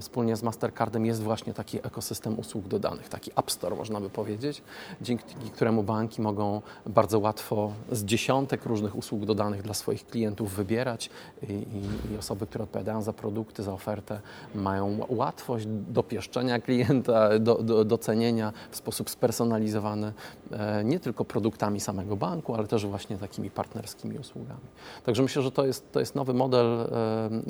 wspólnie 0.00 0.36
z 0.36 0.42
Mastercardem 0.42 1.06
jest 1.06 1.22
właśnie 1.22 1.54
taki 1.54 1.78
ekosystem 1.78 2.38
usług 2.38 2.68
dodanych, 2.68 3.08
taki 3.08 3.30
App 3.36 3.50
Store 3.50 3.76
można 3.76 4.00
by 4.00 4.10
powiedzieć, 4.10 4.62
dzięki 5.00 5.24
któremu 5.54 5.82
banki 5.82 6.22
mogą 6.22 6.62
bardzo 6.86 7.18
łatwo 7.18 7.72
z 7.92 8.04
dziesiątek 8.04 8.66
różnych 8.66 8.96
usług 8.96 9.24
dodanych 9.24 9.62
dla 9.62 9.74
swoich 9.74 10.06
klientów 10.06 10.54
wybierać 10.54 11.10
i, 11.42 11.52
i, 11.52 12.14
i 12.14 12.18
osoby, 12.18 12.46
które 12.46 12.64
odpowiadają 12.64 13.02
za 13.02 13.12
produkty, 13.12 13.62
za 13.62 13.72
ofertę 13.72 14.20
mają 14.54 15.06
łatwość 15.08 15.66
dopieszczenia 15.88 16.60
klienta, 16.60 17.38
do, 17.38 17.54
do, 17.54 17.84
docenienia 17.84 18.53
w 18.70 18.76
sposób 18.76 19.10
spersonalizowany 19.10 20.12
e, 20.50 20.84
nie 20.84 21.00
tylko 21.00 21.24
produktami 21.24 21.80
samego 21.80 22.16
banku, 22.16 22.54
ale 22.54 22.66
też 22.66 22.86
właśnie 22.86 23.18
takimi 23.18 23.50
partnerskimi 23.50 24.18
usługami. 24.18 24.60
Także 25.04 25.22
myślę, 25.22 25.42
że 25.42 25.50
to 25.50 25.66
jest, 25.66 25.92
to 25.92 26.00
jest 26.00 26.14
nowy 26.14 26.34
model 26.34 26.66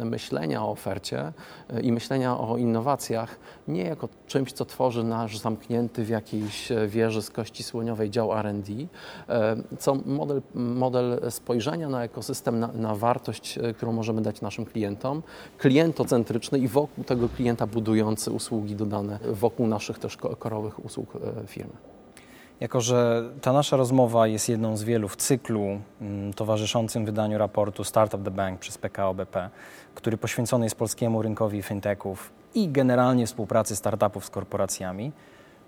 e, 0.01 0.05
myślenia 0.05 0.63
o 0.63 0.71
ofercie 0.71 1.33
e, 1.71 1.81
i 1.81 1.93
myślenia 1.93 2.39
o 2.39 2.57
innowacjach 2.57 3.39
nie 3.69 3.83
jako 3.83 4.09
czymś, 4.27 4.53
co 4.53 4.65
tworzy 4.65 5.05
nasz 5.05 5.39
zamknięty 5.39 6.05
w 6.05 6.09
jakiejś 6.09 6.73
wieży 6.89 7.23
z 7.23 7.31
kości 7.31 7.63
słoniowej 7.63 8.11
dział 8.11 8.39
R&D, 8.39 8.73
co 9.79 9.95
model, 9.95 10.43
model 10.55 11.21
spojrzenia 11.31 11.89
na 11.89 12.05
ekosystem, 12.05 12.61
na, 12.61 12.69
na 12.73 12.95
wartość, 12.95 13.59
którą 13.77 13.93
możemy 13.93 14.23
dać 14.23 14.41
naszym 14.41 14.65
klientom, 14.65 15.23
klientocentryczny 15.59 16.59
i 16.59 16.69
wokół 16.69 17.05
tego 17.05 17.29
klienta 17.29 17.67
budujący 17.67 18.31
usługi 18.31 18.77
dodane 18.77 19.19
wokół 19.33 19.67
naszych 19.67 19.99
też 19.99 20.17
korowych 20.17 20.85
usług 20.85 20.94
E, 21.03 21.47
firmy. 21.47 21.73
Jako, 22.61 22.81
że 22.81 23.23
ta 23.41 23.53
nasza 23.53 23.77
rozmowa 23.77 24.27
jest 24.27 24.49
jedną 24.49 24.77
z 24.77 24.83
wielu 24.83 25.09
w 25.09 25.17
cyklu 25.17 25.81
mm, 26.01 26.33
towarzyszącym 26.33 27.05
wydaniu 27.05 27.39
raportu 27.39 27.85
Startup 27.85 28.25
the 28.25 28.31
Bank 28.31 28.61
przez 28.61 28.79
PKO 28.79 29.15
BP, 29.15 29.51
który 29.95 30.17
poświęcony 30.17 30.67
jest 30.67 30.77
polskiemu 30.77 31.23
rynkowi 31.23 31.63
fintechów 31.63 32.33
i 32.55 32.69
generalnie 32.69 33.27
współpracy 33.27 33.77
startupów 33.77 34.25
z 34.25 34.31
korporacjami, 34.31 35.13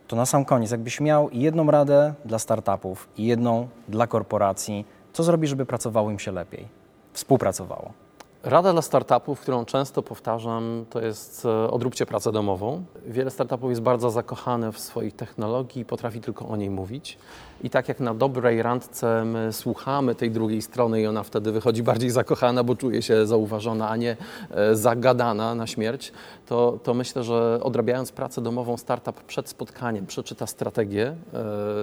to 0.09 0.17
na 0.17 0.27
sam 0.27 0.45
koniec, 0.45 0.71
jakbyś 0.71 1.01
miał 1.01 1.31
jedną 1.33 1.71
radę 1.71 2.15
dla 2.25 2.39
startupów 2.39 3.09
i 3.17 3.27
jedną 3.27 3.69
dla 3.89 4.07
korporacji, 4.07 4.85
co 5.13 5.23
zrobić, 5.23 5.51
żeby 5.51 5.67
pracowało 5.67 6.11
im 6.11 6.19
się 6.19 6.33
lepiej, 6.33 6.69
współpracowało? 7.13 8.06
Rada 8.47 8.73
dla 8.73 8.83
startupów, 8.83 9.41
którą 9.41 9.65
często 9.65 10.03
powtarzam, 10.03 10.85
to 10.91 11.01
jest 11.01 11.45
e, 11.45 11.71
odróbcie 11.71 12.07
pracę 12.07 12.33
domową. 12.33 12.85
Wiele 13.07 13.31
startupów 13.31 13.71
jest 13.71 13.83
bardzo 13.83 14.11
zakochane 14.11 14.73
w 14.73 14.79
swojej 14.79 15.13
technologii 15.13 15.83
i 15.83 15.85
potrafi 15.85 16.21
tylko 16.21 16.49
o 16.49 16.57
niej 16.57 16.71
mówić. 16.71 17.19
I 17.63 17.71
tak 17.71 17.89
jak 17.89 18.01
na 18.01 18.15
dobrej 18.15 18.63
randce 18.63 19.25
my 19.25 19.53
słuchamy 19.53 20.15
tej 20.15 20.31
drugiej 20.31 20.63
strony 20.63 21.01
i 21.01 21.07
ona 21.07 21.23
wtedy 21.23 21.53
wychodzi 21.53 21.83
bardziej 21.83 22.11
zakochana, 22.11 22.65
bo 22.65 22.77
czuje 22.77 23.03
się 23.03 23.27
zauważona, 23.27 23.89
a 23.89 23.97
nie 23.97 24.17
e, 24.51 24.77
zagadana 24.77 25.55
na 25.55 25.67
śmierć, 25.67 26.13
to, 26.47 26.79
to 26.83 26.95
myślę, 26.95 27.25
że 27.25 27.61
odrabiając 27.63 28.13
pracę 28.13 28.41
domową, 28.43 28.77
startup 28.77 29.23
przed 29.23 29.49
spotkaniem 29.49 30.07
przeczyta 30.07 30.47
strategię 30.47 31.15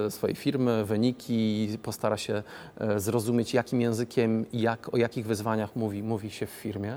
e, 0.06 0.10
swojej 0.10 0.36
firmy, 0.36 0.84
wyniki, 0.84 1.78
postara 1.82 2.16
się 2.16 2.42
e, 2.78 3.00
zrozumieć, 3.00 3.54
jakim 3.54 3.80
językiem 3.80 4.46
i 4.52 4.60
jak, 4.60 4.94
o 4.94 4.96
jakich 4.96 5.26
wyzwaniach 5.26 5.76
mówi, 5.76 6.02
mówi 6.02 6.30
się 6.30 6.46
w 6.46 6.50
firmie. 6.50 6.94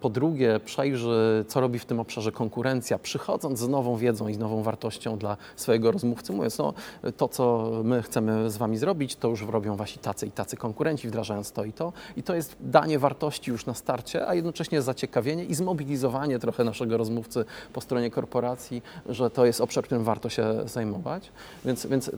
Po 0.00 0.10
drugie, 0.10 0.60
przejrzy, 0.64 1.44
co 1.48 1.60
robi 1.60 1.78
w 1.78 1.84
tym 1.84 2.00
obszarze 2.00 2.32
konkurencja, 2.32 2.98
przychodząc 2.98 3.58
z 3.58 3.68
nową 3.68 3.96
wiedzą 3.96 4.28
i 4.28 4.34
z 4.34 4.38
nową 4.38 4.62
wartością 4.62 5.18
dla 5.18 5.36
swojego 5.56 5.92
rozmówcy, 5.92 6.32
mówiąc, 6.32 6.58
no, 6.58 6.74
to, 7.16 7.28
co 7.28 7.69
my 7.84 8.02
chcemy 8.02 8.50
z 8.50 8.56
Wami 8.56 8.78
zrobić, 8.78 9.16
to 9.16 9.28
już 9.28 9.42
robią 9.42 9.76
Wasi 9.76 9.98
tacy 9.98 10.26
i 10.26 10.30
tacy 10.30 10.56
konkurenci, 10.56 11.08
wdrażając 11.08 11.52
to 11.52 11.64
i 11.64 11.72
to. 11.72 11.92
I 12.16 12.22
to 12.22 12.34
jest 12.34 12.56
danie 12.60 12.98
wartości 12.98 13.50
już 13.50 13.66
na 13.66 13.74
starcie, 13.74 14.28
a 14.28 14.34
jednocześnie 14.34 14.82
zaciekawienie 14.82 15.44
i 15.44 15.54
zmobilizowanie 15.54 16.38
trochę 16.38 16.64
naszego 16.64 16.96
rozmówcy 16.96 17.44
po 17.72 17.80
stronie 17.80 18.10
korporacji, 18.10 18.82
że 19.08 19.30
to 19.30 19.46
jest 19.46 19.60
obszar, 19.60 19.84
którym 19.84 20.04
warto 20.04 20.28
się 20.28 20.44
zajmować. 20.64 21.30
Więc, 21.64 21.86
więc 21.86 22.10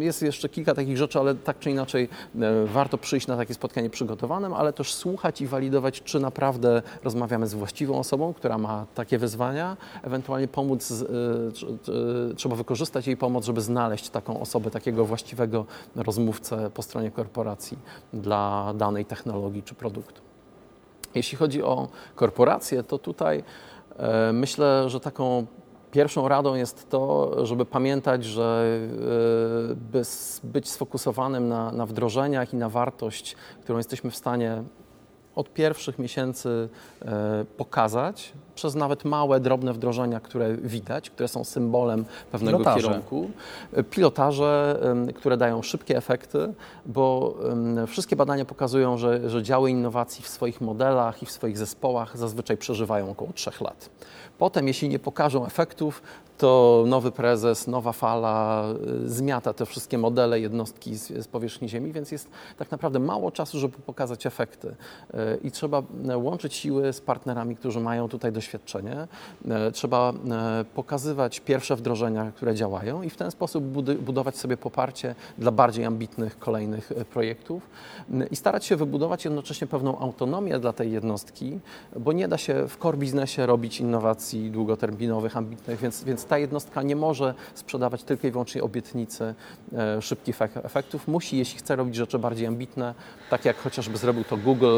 jest 0.00 0.22
jeszcze 0.22 0.48
kilka 0.48 0.74
takich 0.74 0.96
rzeczy, 0.96 1.18
ale 1.18 1.34
tak 1.34 1.58
czy 1.58 1.70
inaczej 1.70 2.08
e, 2.40 2.66
warto 2.66 2.98
przyjść 2.98 3.26
na 3.26 3.36
takie 3.36 3.54
spotkanie 3.54 3.90
przygotowanym, 3.90 4.52
ale 4.52 4.72
też 4.72 4.94
słuchać 4.94 5.40
i 5.40 5.46
walidować, 5.46 6.02
czy 6.02 6.20
naprawdę 6.20 6.82
rozmawiamy 7.04 7.46
z 7.46 7.54
właściwą 7.54 7.98
osobą, 7.98 8.34
która 8.34 8.58
ma 8.58 8.86
takie 8.94 9.18
wyzwania, 9.18 9.76
ewentualnie 10.02 10.48
pomóc, 10.48 10.92
e, 10.92 12.34
trzeba 12.34 12.56
wykorzystać 12.56 13.06
jej 13.06 13.16
pomoc, 13.16 13.44
żeby 13.44 13.60
znaleźć 13.60 14.10
taką 14.10 14.40
osobę, 14.40 14.70
takiego 14.70 14.89
takiego 14.90 15.04
właściwego 15.04 15.66
rozmówcę 15.96 16.70
po 16.74 16.82
stronie 16.82 17.10
korporacji 17.10 17.78
dla 18.12 18.72
danej 18.76 19.04
technologii 19.04 19.62
czy 19.62 19.74
produktu. 19.74 20.20
Jeśli 21.14 21.38
chodzi 21.38 21.62
o 21.62 21.88
korporacje, 22.14 22.82
to 22.82 22.98
tutaj 22.98 23.44
e, 23.96 24.32
myślę, 24.32 24.90
że 24.90 25.00
taką 25.00 25.46
pierwszą 25.90 26.28
radą 26.28 26.54
jest 26.54 26.90
to, 26.90 27.30
żeby 27.46 27.64
pamiętać, 27.64 28.24
że 28.24 28.78
e, 29.70 29.74
by 29.74 30.02
być 30.44 30.70
sfokusowanym 30.70 31.48
na, 31.48 31.72
na 31.72 31.86
wdrożeniach 31.86 32.52
i 32.52 32.56
na 32.56 32.68
wartość, 32.68 33.36
którą 33.62 33.78
jesteśmy 33.78 34.10
w 34.10 34.16
stanie 34.16 34.62
od 35.36 35.52
pierwszych 35.52 35.98
miesięcy 35.98 36.68
e, 37.02 37.44
pokazać, 37.56 38.32
przez 38.54 38.74
nawet 38.74 39.04
małe, 39.04 39.40
drobne 39.40 39.72
wdrożenia, 39.72 40.20
które 40.20 40.56
widać, 40.56 41.10
które 41.10 41.28
są 41.28 41.44
symbolem 41.44 42.04
pewnego 42.32 42.58
Pilotaże. 42.58 42.88
kierunku. 42.88 43.30
E, 43.72 43.82
pilotaże, 43.82 44.80
które 45.14 45.36
dają 45.36 45.62
szybkie 45.62 45.96
efekty, 45.96 46.54
bo 46.86 47.34
wszystkie 47.86 48.16
badania 48.16 48.44
pokazują, 48.44 48.98
że, 48.98 49.30
że 49.30 49.42
działy 49.42 49.70
innowacji 49.70 50.24
w 50.24 50.28
swoich 50.28 50.60
modelach 50.60 51.22
i 51.22 51.26
w 51.26 51.30
swoich 51.30 51.58
zespołach 51.58 52.16
zazwyczaj 52.16 52.56
przeżywają 52.56 53.10
około 53.10 53.32
3 53.32 53.50
lat. 53.60 53.90
Potem, 54.38 54.68
jeśli 54.68 54.88
nie 54.88 54.98
pokażą 54.98 55.46
efektów, 55.46 56.02
to 56.40 56.84
nowy 56.86 57.12
prezes, 57.12 57.66
nowa 57.66 57.92
fala 57.92 58.64
y, 59.04 59.08
zmiata 59.08 59.52
te 59.52 59.66
wszystkie 59.66 59.98
modele, 59.98 60.40
jednostki 60.40 60.96
z, 60.96 61.08
z, 61.08 61.28
powierzchni 61.28 61.68
Ziemi, 61.68 61.92
więc 61.92 62.12
jest 62.12 62.28
tak 62.56 62.70
naprawdę 62.70 62.98
mało 62.98 63.30
czasu, 63.30 63.58
żeby 63.58 63.78
pokazać 63.78 64.26
efekty. 64.26 64.68
Y, 64.68 64.74
I 65.44 65.50
trzeba 65.50 65.82
y, 66.10 66.16
łączyć 66.16 66.54
siły 66.54 66.92
z 66.92 67.00
partnerami, 67.00 67.56
którzy 67.56 67.80
mają 67.80 68.08
tutaj 68.08 68.32
doświadczenie. 68.32 69.08
Trzeba 69.72 70.12
pokazywać 70.74 71.40
pierwsze 71.40 71.76
wdrożenia, 71.76 72.32
które 72.36 72.54
działają 72.54 73.02
i 73.02 73.10
w 73.10 73.16
ten 73.16 73.30
sposób 73.30 73.64
budować 74.00 74.36
sobie 74.36 74.56
poparcie 74.56 75.14
dla 75.38 75.50
bardziej 75.50 75.84
ambitnych 75.84 76.38
kolejnych 76.38 76.92
projektów 77.12 77.62
i 78.30 78.36
starać 78.36 78.64
się 78.64 78.76
wybudować 78.76 79.24
jednocześnie 79.24 79.66
pewną 79.66 79.98
autonomię 79.98 80.58
dla 80.58 80.72
tej 80.72 80.92
jednostki, 80.92 81.60
bo 81.96 82.12
nie 82.12 82.28
da 82.28 82.38
się 82.38 82.68
w 82.68 82.76
core 82.76 82.98
biznesie 82.98 83.46
robić 83.46 83.80
innowacji 83.80 84.50
długoterminowych, 84.50 85.36
ambitnych, 85.36 85.80
więc, 85.80 86.04
więc 86.04 86.24
ta 86.30 86.38
jednostka 86.38 86.82
nie 86.82 86.96
może 86.96 87.34
sprzedawać 87.54 88.02
tylko 88.02 88.26
i 88.26 88.30
wyłącznie 88.30 88.62
obietnicy 88.62 89.34
e, 89.72 90.02
szybkich 90.02 90.42
efektów. 90.42 91.08
Musi, 91.08 91.38
jeśli 91.38 91.58
chce 91.58 91.76
robić 91.76 91.94
rzeczy 91.94 92.18
bardziej 92.18 92.46
ambitne, 92.46 92.94
tak 93.30 93.44
jak 93.44 93.56
chociażby 93.56 93.98
zrobił 93.98 94.24
to 94.24 94.36
Google 94.36 94.66
e, 94.66 94.70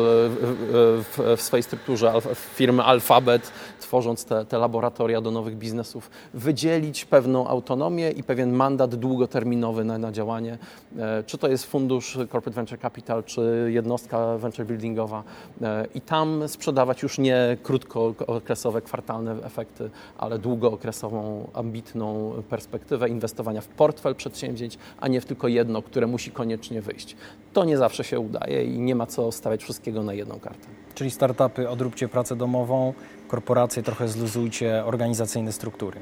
w, 1.03 1.37
swojej 1.37 1.63
strukturze 1.63 2.13
firmy 2.35 2.83
Alphabet, 2.83 3.53
tworząc 3.81 4.25
te, 4.25 4.45
te 4.45 4.59
laboratoria 4.59 5.21
do 5.21 5.31
nowych 5.31 5.57
biznesów, 5.57 6.11
wydzielić 6.35 7.05
pewną 7.05 7.49
autonomię 7.49 8.11
i 8.11 8.23
pewien 8.23 8.53
mandat 8.53 8.95
długoterminowy 8.95 9.85
na, 9.85 9.99
na 9.99 10.13
działanie. 10.13 10.59
E, 10.99 11.23
czy 11.27 11.39
to 11.39 11.49
jest 11.49 11.67
fundusz 11.67 12.13
Corporate 12.13 12.51
Venture 12.51 12.79
Capital, 12.79 13.25
czy 13.25 13.69
jednostka 13.73 14.39
venture 14.39 14.67
buildingowa 14.67 15.23
i 15.95 16.01
tam 16.01 16.49
sprzedawać 16.49 17.03
już 17.03 17.19
nie 17.19 17.57
krótkookresowe, 17.63 18.83
kwartalne 18.83 19.37
efekty, 19.45 19.91
ale 20.19 20.39
długookresową 20.39 21.42
ambitną 21.55 22.33
perspektywę 22.49 23.09
inwestowania 23.09 23.61
w 23.61 23.69
portfel 23.69 24.15
przedsięwzięć, 24.15 24.79
a 25.01 25.09
nie 25.09 25.21
w 25.21 25.25
tylko 25.25 25.49
jedno, 25.49 25.83
które 25.83 26.07
musi 26.07 26.31
koniecznie 26.31 26.83
wyjść. 26.83 27.17
To 27.53 27.65
nie 27.65 27.77
zawsze 27.77 28.05
się 28.05 28.21
udaje 28.21 28.65
i 28.65 28.79
nie 28.79 28.95
ma 28.95 29.07
co 29.07 29.33
stawiać 29.33 29.63
wszystkiego 29.63 30.03
na 30.03 30.15
jedną 30.15 30.41
kartę. 30.41 30.69
Czyli 30.95 31.11
startupy 31.11 31.69
odróbcie 31.69 32.09
pracę 32.09 32.37
domową, 32.37 32.95
korporacje 33.29 33.83
trochę 33.83 34.09
zluzujcie 34.09 34.85
organizacyjne 34.85 35.53
struktury. 35.53 36.01